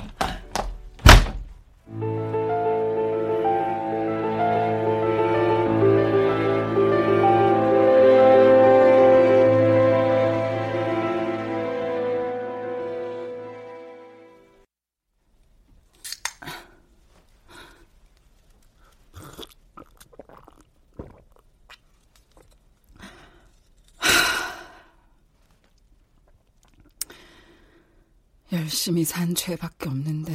[28.80, 30.32] 열심히 산 죄밖에 없는데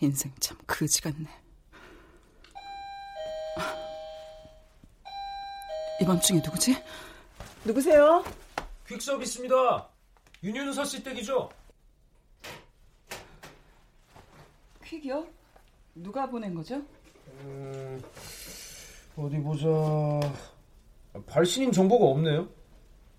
[0.00, 1.28] 인생 참 그지 같네.
[6.00, 6.82] 이번 중에 누구지?
[7.66, 8.24] 누구세요?
[8.88, 9.90] 퀵 서비스입니다.
[10.42, 11.50] 윤윤서 씨 댁이죠?
[14.86, 15.26] 퀵이요?
[15.96, 16.80] 누가 보낸 거죠?
[17.42, 18.02] 음,
[19.16, 19.68] 어디 보자.
[21.26, 22.48] 발신인 정보가 없네요.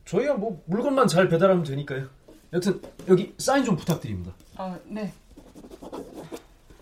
[0.06, 2.23] 저희야 뭐 물건만 잘 배달하면 되니까요.
[2.54, 4.32] 여튼 여기 사인 좀 부탁드립니다.
[4.56, 5.12] 아, 네.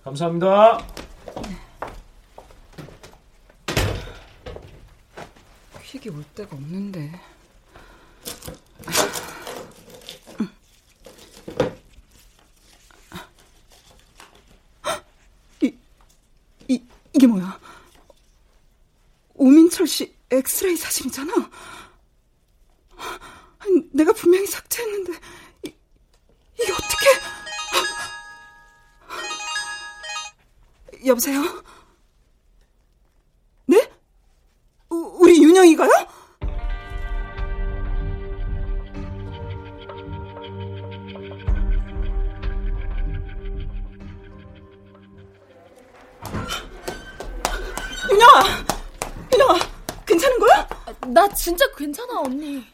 [0.03, 0.85] 감사합니다.
[5.81, 7.11] 퀵이 올 데가 없는데.
[15.61, 15.73] 이,
[16.67, 17.59] 이, 이게 뭐야?
[19.35, 21.31] 오민철 씨 엑스레이 사진이잖아.
[31.05, 31.41] 여보세요?
[33.65, 33.89] 네?
[34.89, 35.89] 우- 우리 윤영이가요?
[48.11, 48.43] 윤영아!
[49.33, 49.59] 윤영아!
[50.05, 50.67] 괜찮은 거야?
[51.07, 52.65] 나 진짜 괜찮아, 언니.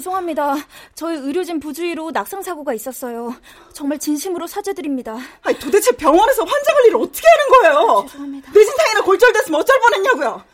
[0.00, 0.56] 죄송합니다.
[0.94, 3.34] 저희 의료진 부주의로 낙상 사고가 있었어요.
[3.72, 5.16] 정말 진심으로 사죄드립니다.
[5.42, 8.06] 아니, 도대체 병원에서 환자 관리를 어떻게 하는 거예요?
[8.08, 8.50] 죄송합니다.
[8.52, 10.44] 뇌진탕이나 골절됐으면 어쩔 뻔했냐고요?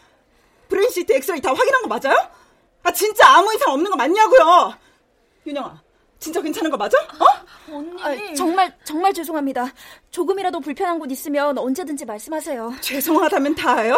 [0.69, 2.19] brain CT 엑스레이 다 확인한 거 맞아요?
[2.83, 4.75] 아 진짜 아무 이상 없는 거 맞냐고요?
[5.47, 5.81] 윤영아,
[6.19, 6.99] 진짜 괜찮은 거 맞아?
[6.99, 7.73] 어?
[7.73, 8.03] 언니.
[8.03, 9.73] 아, 정말 정말 죄송합니다.
[10.11, 12.75] 조금이라도 불편한 곳 있으면 언제든지 말씀하세요.
[12.81, 13.97] 죄송하다면 다예요?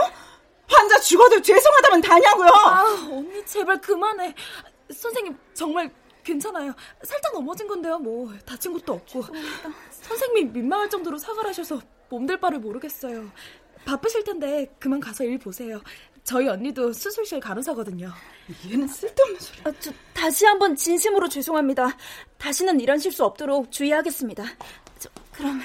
[0.69, 2.49] 환자 죽어도 죄송하다면 다냐고요?
[2.51, 4.35] 아, 언니 제발 그만해.
[4.93, 5.93] 선생님 정말
[6.25, 6.75] 괜찮아요.
[7.03, 7.99] 살짝 넘어진 건데요.
[7.99, 9.25] 뭐 다친 것도 없고.
[9.91, 11.81] 선생님 민망할 정도로 사과를 하셔서
[12.11, 13.31] 몸될 바를 모르겠어요.
[13.85, 15.81] 바쁘실 텐데 그만 가서 일 보세요.
[16.25, 18.13] 저희 언니도 수술실 간호사거든요.
[18.71, 19.61] 얘는 쓸데없는 소리.
[19.65, 21.97] 아, 저, 다시 한번 진심으로 죄송합니다.
[22.37, 24.45] 다시는 이런 실수 없도록 주의하겠습니다.
[24.99, 25.63] 저, 그럼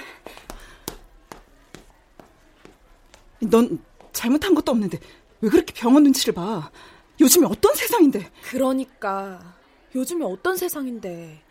[3.40, 3.78] 넌
[4.12, 4.98] 잘못한 것도 없는데
[5.42, 6.70] 왜 그렇게 병원 눈치를 봐?
[7.20, 8.30] 요즘에 어떤 세상인데?
[8.50, 9.54] 그러니까
[9.94, 11.42] 요즘에 어떤 세상인데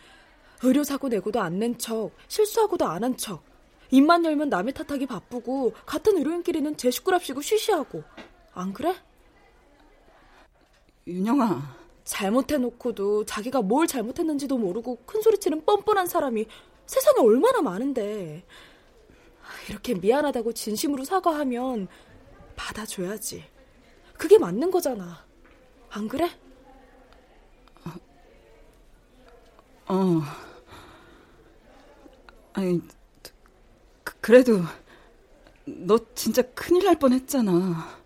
[0.61, 3.43] 의료사고 내고도 안 낸 척, 실수하고도 안 한 척.
[3.91, 8.03] 입만 열면 남의 탓하기 바쁘고 같은 의료인끼리는 제 식구랍시고 쉬쉬하고.
[8.53, 8.95] 안 그래?
[11.07, 11.75] 윤영아.
[12.03, 16.45] 잘못해놓고도 자기가 뭘 잘못했는지도 모르고 큰소리치는 뻔뻔한 사람이
[16.85, 18.43] 세상에 얼마나 많은데.
[19.69, 21.87] 이렇게 미안하다고 진심으로 사과하면
[22.55, 23.43] 받아줘야지.
[24.17, 25.25] 그게 맞는 거잖아.
[25.95, 26.27] 안 그래?
[29.85, 30.23] 어.
[32.53, 32.81] 아니,
[34.03, 34.61] 그, 그래도
[35.65, 38.01] 너 진짜 큰일 날 뻔했잖아.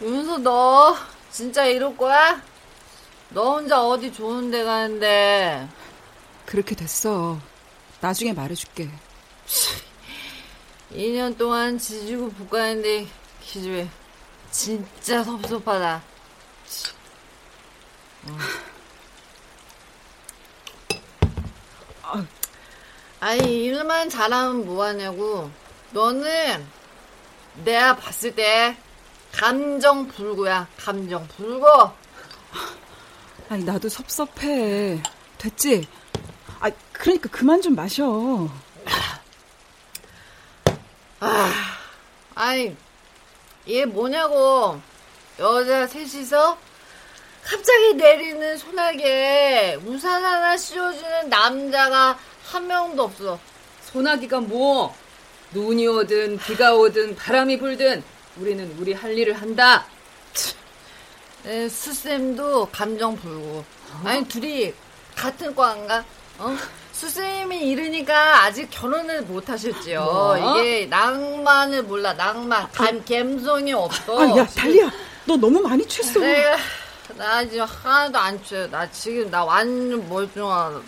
[0.00, 2.42] 윤서 너 진짜 이럴 거야?
[3.30, 5.66] 너 혼자 어디 좋은 데 가는데
[6.44, 7.40] 그렇게 됐어.
[8.02, 8.90] 나중에 말해줄게.
[10.92, 13.06] 2년 동안 지지고 볶아는데
[13.40, 13.88] 기집애
[14.50, 16.02] 진짜 섭섭하다.
[22.02, 22.26] 어.
[23.20, 25.50] 아니 일만 잘하면 뭐하냐고.
[25.92, 26.66] 너는
[27.64, 28.76] 내가 봤을 때
[29.32, 30.68] 감정 불구야.
[30.78, 31.66] 감정 불구.
[33.48, 35.02] 아니 나도 섭섭해.
[35.38, 35.86] 됐지?
[36.60, 38.48] 아 그러니까 그만 좀 마셔.
[41.20, 41.52] 아,
[42.34, 42.76] 아니
[43.68, 44.80] 얘 뭐냐고.
[45.38, 46.58] 여자 셋이서
[47.42, 53.38] 갑자기 내리는 소나기에 우산 하나 씌워주는 남자가 한 명도 없어.
[53.84, 54.94] 소나기가 뭐?
[55.52, 58.02] 눈이 오든 비가 오든 바람이 불든
[58.36, 59.84] 우리는 우리 할 일을 한다.
[61.44, 63.64] 네, 수쌤도 감정 불고.
[64.04, 64.72] 아니 둘이
[65.14, 66.04] 같은 과인가?
[66.38, 66.56] 어?
[66.92, 70.04] 수쌤이 이러니까 아직 결혼을 못 하셨지요.
[70.04, 70.58] 뭐?
[70.60, 72.70] 이게 낭만을 몰라 낭만.
[72.72, 74.20] 감 감성이 없어.
[74.20, 74.90] 아, 야 달리야,
[75.26, 76.20] 너 너무 많이 취했어.
[76.20, 76.56] 내가
[77.16, 78.66] 나 지금 하나도 안 취해.
[78.68, 80.80] 나 지금 나 완전 멀쩡하다.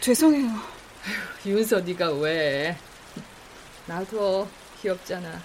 [0.00, 0.50] 죄송해요.
[1.44, 2.76] 윤서 네가 왜?
[3.86, 4.48] 나도
[4.80, 5.40] 귀엽잖아.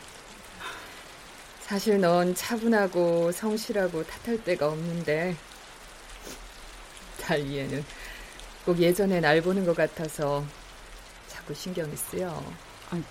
[1.62, 5.38] 사실 넌 차분하고 성실하고 탓할 데가 없는데
[7.22, 7.86] 달리에는
[8.66, 10.44] 꼭 예전에 날 보는 것 같아서
[11.28, 12.30] 자꾸 신경이 쓰여.
[12.90, 13.02] 아,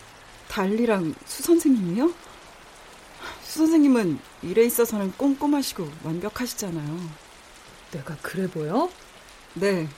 [0.49, 2.12] 달리랑 수 선생님이요?
[3.43, 7.11] 수 선생님은 일에 있어서는 꼼꼼하시고 완벽하시잖아요.
[7.93, 8.91] 내가 그래 보여?
[9.55, 9.89] 네.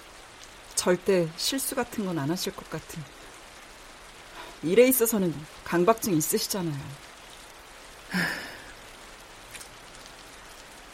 [0.74, 3.02] 절대 실수 같은 건 안 하실 것 같은.
[4.62, 5.34] 일에 있어서는
[5.64, 6.78] 강박증 있으시잖아요.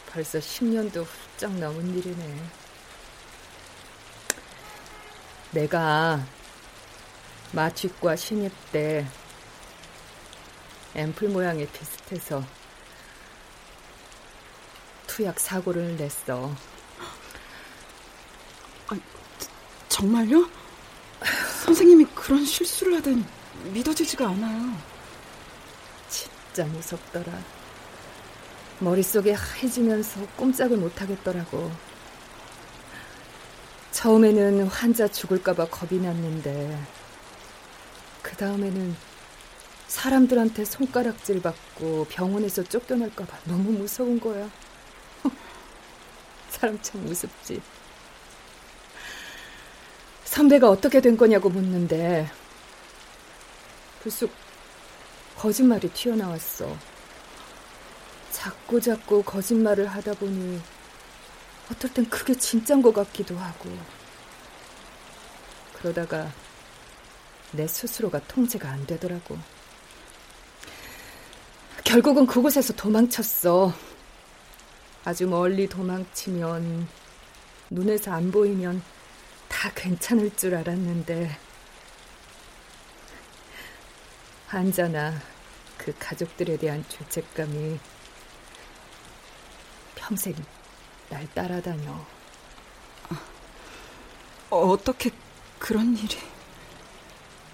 [0.09, 2.49] 벌써 10년도 훌쩍 넘은 일이네.
[5.51, 6.25] 내가
[7.51, 9.05] 마취과 신입 때
[10.95, 12.43] 앰플 모양이 비슷해서
[15.05, 16.51] 투약 사고를 냈어.
[18.87, 18.97] 아,
[19.87, 20.49] 정말요?
[21.65, 24.75] 선생님이 그런 실수를 하다니 믿어지지가 않아요.
[26.09, 27.31] 진짜 무섭더라.
[28.79, 31.71] 머릿속에 하얘지면서 꼼짝을 못하겠더라고.
[33.91, 36.79] 처음에는 환자 죽을까봐 겁이 났는데,
[38.21, 38.95] 그 다음에는
[39.87, 44.49] 사람들한테 손가락질 받고 병원에서 쫓겨날까봐 너무 무서운 거야.
[46.49, 47.61] 사람 참 무섭지.
[50.23, 52.29] 선배가 어떻게 된 거냐고 묻는데,
[54.01, 54.31] 불쑥
[55.37, 56.75] 거짓말이 튀어나왔어.
[58.31, 60.61] 자꾸 자꾸 거짓말을 하다 보니
[61.71, 63.69] 어떨 땐 그게 진짠 것 같기도 하고
[65.73, 66.31] 그러다가
[67.51, 69.37] 내 스스로가 통제가 안 되더라고.
[71.83, 73.73] 결국은 그곳에서 도망쳤어.
[75.03, 76.87] 아주 멀리 도망치면
[77.71, 78.81] 눈에서 안 보이면
[79.47, 81.48] 다 괜찮을 줄 알았는데
[84.49, 85.13] 환자나
[85.77, 87.77] 그 가족들에 대한 죄책감이
[89.93, 90.33] 평생
[91.07, 91.91] 날 따라다녀.
[94.49, 95.11] 어, 어떻게
[95.59, 96.17] 그런 일이?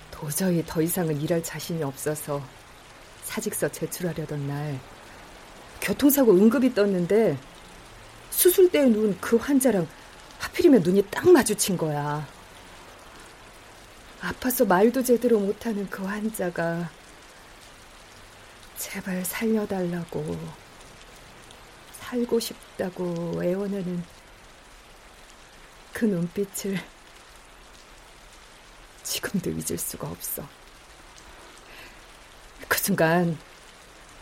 [0.09, 2.41] 도저히 더 이상은 일할 자신이 없어서
[3.23, 4.79] 사직서 제출하려던 날
[5.81, 7.37] 교통사고 응급이 떴는데
[8.29, 9.85] 수술대에 누운 그 환자랑
[10.39, 12.25] 하필이면 눈이 딱 마주친 거야.
[14.25, 16.89] 아파서 말도 제대로 못하는 그 환자가
[18.75, 20.35] 제발 살려달라고
[21.91, 24.03] 살고 싶다고 애원하는
[25.93, 26.79] 그 눈빛을
[29.03, 30.41] 지금도 잊을 수가 없어.
[32.67, 33.37] 그 순간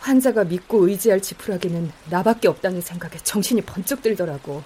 [0.01, 4.63] 환자가 믿고 의지할 지푸라기는 나밖에 없다는 생각에 정신이 번쩍 들더라고.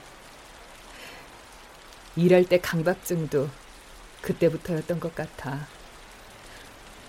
[2.16, 3.67] 일할 때 강박증도
[4.28, 5.68] 그때부터였던 것 같아.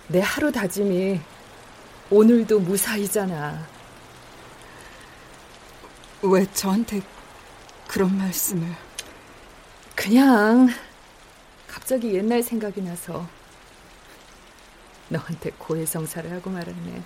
[0.07, 1.21] 내 하루 다짐이
[2.11, 3.66] 오늘도 무사히잖아.
[6.23, 7.03] 왜 저한테
[7.89, 8.69] 그런 말씀을?
[9.95, 10.69] 그냥
[11.66, 13.27] 갑자기 옛날 생각이 나서
[15.09, 17.03] 너한테 고해성사를 하고 말았네.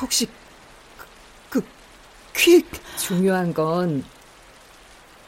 [0.00, 0.28] 혹시
[1.50, 1.66] 그, 그
[2.34, 2.66] 퀵?
[2.96, 4.22] 중요한 건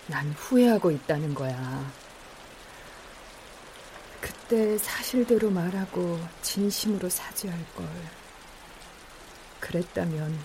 [0.06, 1.92] 난 후회하고 있다는 거야.
[4.24, 7.86] 그때 사실대로 말하고 진심으로 사죄할 걸.
[9.60, 10.42] 그랬다면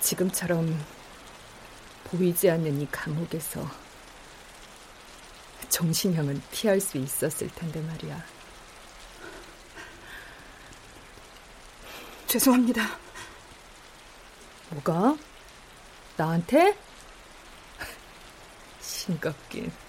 [0.00, 0.82] 지금처럼
[2.04, 3.70] 보이지 않는 이 감옥에서
[5.68, 8.24] 정신형은 피할 수 있었을 텐데 말이야.
[12.28, 12.98] 죄송합니다.
[14.70, 15.18] 뭐가?
[16.16, 16.78] 나한테?
[18.80, 19.83] 싱겁긴.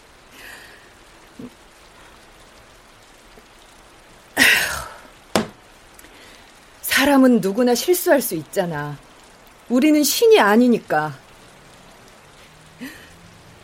[6.95, 8.97] 사람은 누구나 실수할 수 있잖아.
[9.67, 11.13] 우리는 신이 아니니까.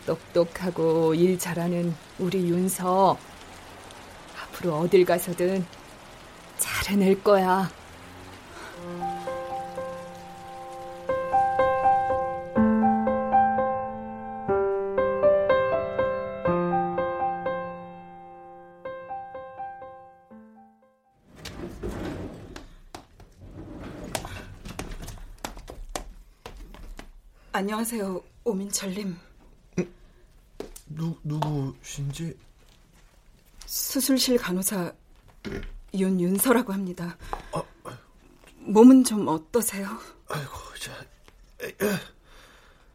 [0.06, 3.18] 똑똑하고 일 잘하는 우리 윤서.
[4.44, 5.66] 앞으로 어딜 가서든
[6.58, 7.72] 잘 해낼 거야.
[27.62, 29.16] 안녕하세요, 오민철님.
[30.88, 32.36] 누, 누구신지?
[33.68, 34.92] 수술실 간호사
[35.94, 37.16] 윤윤서라고 합니다.
[37.52, 37.64] 아,
[38.56, 39.88] 몸은 좀 어떠세요?
[40.28, 41.06] 아이고, 자,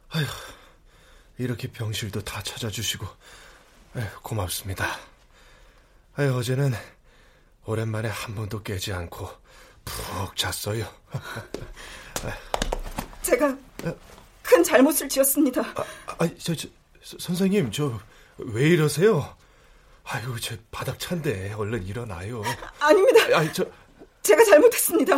[0.09, 0.25] 아휴,
[1.39, 3.07] 이렇게 병실도 다 찾아주시고
[3.99, 4.99] 에휴, 고맙습니다.
[6.17, 6.73] 아휴, 어제는
[7.67, 9.31] 오랜만에 한 번도 깨지 않고
[9.85, 10.93] 푹 잤어요.
[13.23, 13.57] 제가
[14.57, 15.61] 큰 잘못을 지었습니다.
[15.61, 15.85] 아,
[16.19, 16.69] 아 저, 저,
[17.19, 18.01] 선생님, 저
[18.39, 19.37] 왜 이러세요?
[20.05, 22.43] 아유, 저 바닥 찬데 얼른 일어나요.
[22.81, 23.39] 아닙니다.
[23.39, 23.65] 아니, 저
[24.23, 25.17] 제가 잘못했습니다.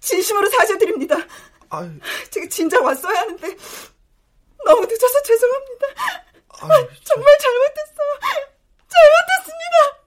[0.00, 1.16] 진심으로 사죄드립니다.
[1.68, 1.90] 아유.
[2.30, 3.56] 제가 진작 왔어야 하는데
[4.64, 5.86] 너무 늦어서 죄송합니다.
[6.60, 8.18] 아유, 정말 잘못했어요.
[8.88, 10.01] 잘못했습니다.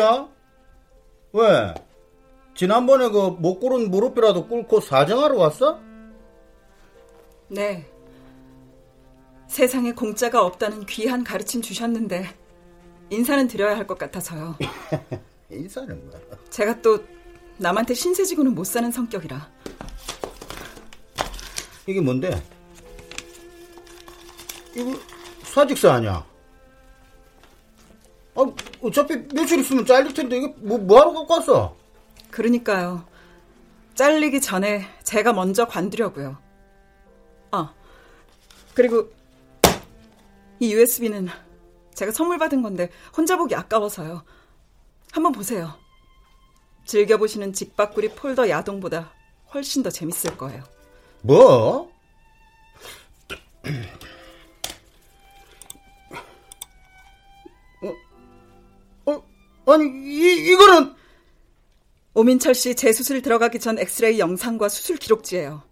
[0.00, 0.28] 일이야?
[1.32, 1.74] 왜?
[2.54, 5.78] 지난번에 그 못 고른 무릎이라도 꿇고 사정하러 왔어?
[7.48, 7.86] 네.
[9.46, 12.26] 세상에 공짜가 없다는 귀한 가르침 주셨는데
[13.10, 14.56] 인사는 드려야 할 것 같아서요.
[15.50, 16.20] 인사는 뭐?
[16.50, 17.02] 제가 또
[17.58, 19.48] 남한테 신세지고는 못 사는 성격이라.
[21.86, 22.42] 이게 뭔데?
[24.76, 24.92] 이거
[25.42, 26.24] 사직서 아니야?
[28.36, 28.44] 아,
[28.82, 31.76] 어차피 며칠 있으면 잘릴 텐데 이게 뭐 뭐하러 갖고 왔어?
[32.30, 33.04] 그러니까요.
[33.94, 36.38] 잘리기 전에 제가 먼저 관두려고요.
[37.50, 37.74] 아,
[38.74, 39.10] 그리고
[40.58, 41.28] 이 USB는
[41.94, 44.24] 제가 선물 받은 건데 혼자 보기 아까워서요.
[45.12, 45.74] 한번 보세요.
[46.86, 49.12] 즐겨보시는 직박구리 폴더 야동보다
[49.52, 50.62] 훨씬 더 재밌을 거예요.
[51.22, 51.92] 뭐?
[59.72, 60.94] 아니, 이, 이거는.
[62.14, 65.62] 오민철 씨 재수술 들어가기 전 엑스레이 영상과 수술 기록지예요.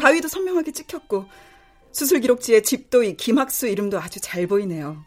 [0.00, 1.26] 가위도 선명하게 찍혔고,
[1.92, 5.02] 수술 기록지에 집도이, 김학수 이름도 아주 잘 보이네요.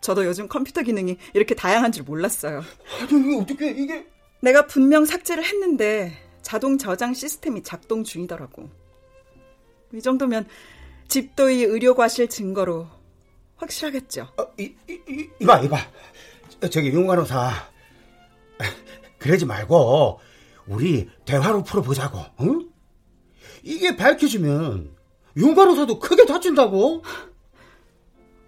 [0.00, 2.62] 저도 요즘 컴퓨터 기능이 이렇게 다양한 줄 몰랐어요.
[3.00, 4.06] 아니, 이게 어떻게, 이게.
[4.40, 6.12] 내가 분명 삭제를 했는데,
[6.42, 8.68] 자동 저장 시스템이 작동 중이더라고.
[9.94, 10.46] 이 정도면
[11.08, 12.88] 집도이 의료 과실 증거로
[13.56, 14.28] 확실하겠죠.
[14.36, 15.76] 어, 이, 이, 이, 이봐, 이봐.
[16.70, 17.52] 저기 윤 간호사.
[19.18, 20.20] 그러지 말고
[20.66, 22.18] 우리 대화로 풀어보자고.
[22.40, 22.68] 응?
[23.62, 24.94] 이게 밝혀지면
[25.36, 27.02] 윤 간호사도 크게 다친다고.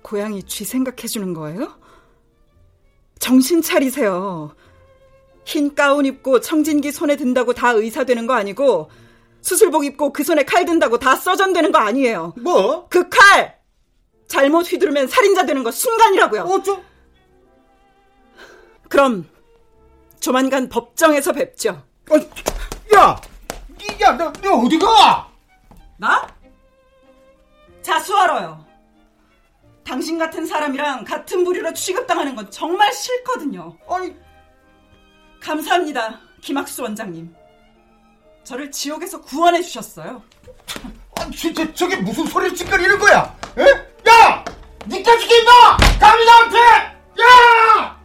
[0.02, 1.78] 고양이 쥐 생각해주는 거예요?
[3.18, 4.54] 정신 차리세요.
[5.44, 8.90] 흰 가운 입고 청진기 손에 든다고 다 의사 되는 거 아니고
[9.40, 12.34] 수술복 입고 그 손에 칼 든다고 다 서전 되는 거 아니에요.
[12.38, 12.86] 뭐?
[12.88, 13.58] 그 칼!
[14.26, 16.42] 잘못 휘두르면 살인자 되는 거 순간이라고요.
[16.42, 16.80] 어쩌?
[18.88, 19.28] 그럼
[20.20, 21.82] 조만간 법정에서 뵙죠.
[22.10, 22.16] 어,
[22.96, 23.20] 야,
[24.00, 25.28] 야, 너, 너 어디 가?
[25.96, 26.26] 나?
[27.82, 28.66] 자수하러요.
[29.84, 33.76] 당신 같은 사람이랑 같은 부류로 취급당하는 건 정말 싫거든요.
[33.88, 34.14] 아니,
[35.40, 36.20] 감사합니다.
[36.42, 37.34] 김학수 원장님.
[38.44, 40.22] 저를 지옥에서 구원해 주셨어요.
[41.18, 43.36] 아니, 진짜 저게 무슨 소리를 찌꺼리는 거야?
[43.56, 43.62] 에?
[44.10, 44.44] 야!
[44.86, 45.76] 니까지 김나!
[45.98, 46.58] 감히 나한테!
[47.22, 47.97] 야!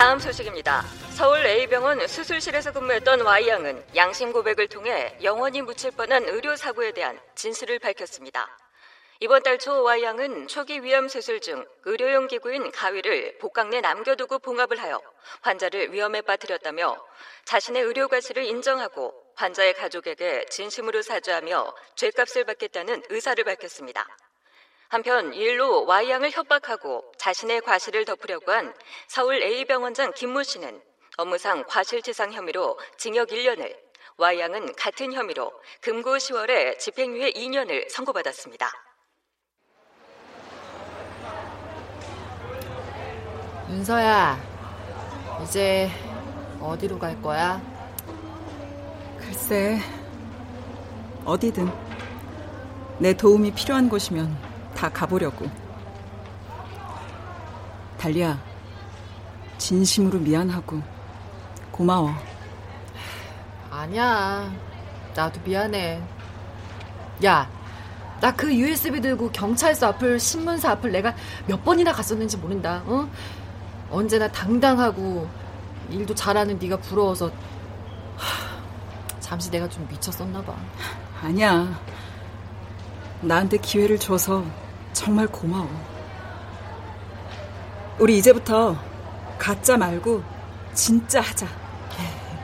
[0.00, 0.82] 다음 소식입니다.
[1.10, 7.78] 서울 A병원 수술실에서 근무했던 Y양은 양심 고백을 통해 영원히 묻힐 뻔한 의료 사고에 대한 진실을
[7.80, 8.48] 밝혔습니다.
[9.20, 14.80] 이번 달 초 Y양은 초기 위암 수술 중 의료용 기구인 가위를 복강 내 남겨두고 봉합을
[14.80, 15.02] 하여
[15.42, 16.96] 환자를 위험에 빠뜨렸다며
[17.44, 24.08] 자신의 의료 과실을 인정하고 환자의 가족에게 진심으로 사죄하며 죄값을 받겠다는 의사를 밝혔습니다.
[24.90, 28.74] 한편 일로 Y양을 협박하고 자신의 과실을 덮으려고 한
[29.06, 30.82] 서울 A병원장 김모 씨는
[31.16, 33.72] 업무상 과실치상 혐의로 징역 1년을,
[34.16, 38.68] Y양은 같은 혐의로 금고 10월에 집행유예 2년을 선고받았습니다.
[43.68, 44.40] 윤서야,
[45.44, 45.88] 이제
[46.60, 47.62] 어디로 갈 거야?
[49.20, 49.78] 글쎄,
[51.24, 51.70] 어디든
[52.98, 54.49] 내 도움이 필요한 곳이면
[54.80, 55.46] 다 가보려고.
[57.98, 58.40] 달리야,
[59.58, 60.80] 진심으로 미안하고
[61.70, 62.14] 고마워.
[63.70, 64.50] 아니야.
[65.14, 66.00] 나도 미안해.
[67.26, 67.46] 야,
[68.22, 71.14] 나 그 USB 들고 경찰서 앞을 신문사 앞을 내가
[71.46, 72.82] 몇 번이나 갔었는지 모른다.
[72.86, 73.06] 어?
[73.90, 75.28] 언제나 당당하고
[75.90, 77.26] 일도 잘하는 네가 부러워서
[78.16, 80.54] 하, 잠시 내가 좀 미쳤었나 봐.
[81.22, 81.78] 아니야.
[83.20, 84.42] 나한테 기회를 줘서
[85.00, 85.66] 정말 고마워.
[87.98, 88.76] 우리 이제부터
[89.38, 90.22] 가짜 말고
[90.74, 91.46] 진짜 하자.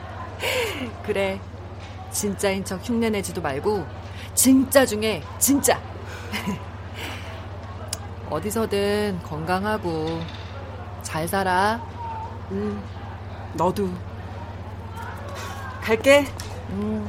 [1.05, 1.39] 그래.
[2.09, 3.85] 진짜인 척 흉내내지도 말고
[4.33, 5.79] 진짜 중에 진짜.
[8.31, 10.19] 어디서든 건강하고
[11.03, 11.79] 잘 살아.
[12.49, 12.81] 응.
[13.53, 13.87] 너도.
[15.83, 16.25] 갈게.
[16.71, 17.07] 음.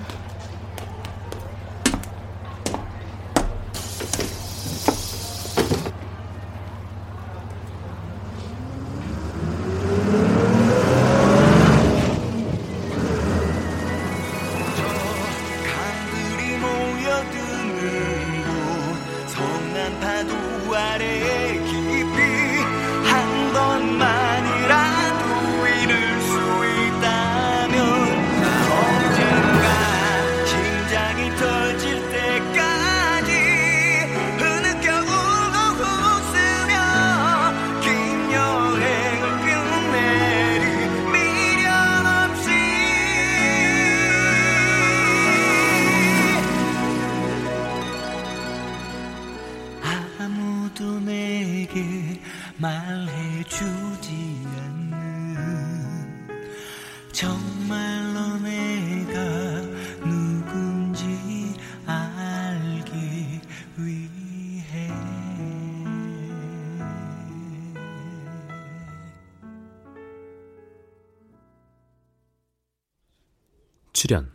[73.99, 74.33] 출연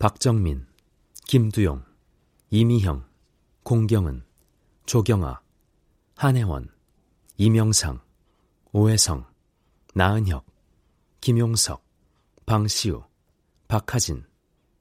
[0.00, 0.66] 박정민,
[1.28, 1.84] 김두용,
[2.50, 3.06] 이미형,
[3.62, 4.24] 공경은,
[4.86, 5.40] 조경아,
[6.16, 6.74] 한혜원,
[7.36, 8.00] 이명상,
[8.72, 9.24] 오혜성,
[9.94, 10.44] 나은혁,
[11.20, 11.80] 김용석,
[12.44, 13.04] 방시우,
[13.68, 14.26] 박하진,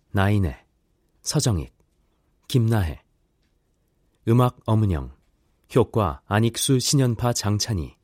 [0.09, 0.65] 나인애,
[1.21, 1.71] 서정익,
[2.47, 3.03] 김나혜
[4.27, 5.15] 음악 엄은영
[5.75, 7.95] 효과 안익수 신연파 장찬희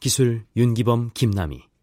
[0.00, 1.75] 기술 윤기범 김남희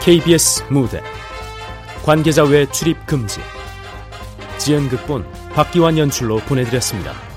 [0.00, 1.02] KBS 무대
[2.02, 3.40] 관계자 외 출입 금지
[4.56, 7.29] 지연극본 박기환 연출로 보내드렸습니다.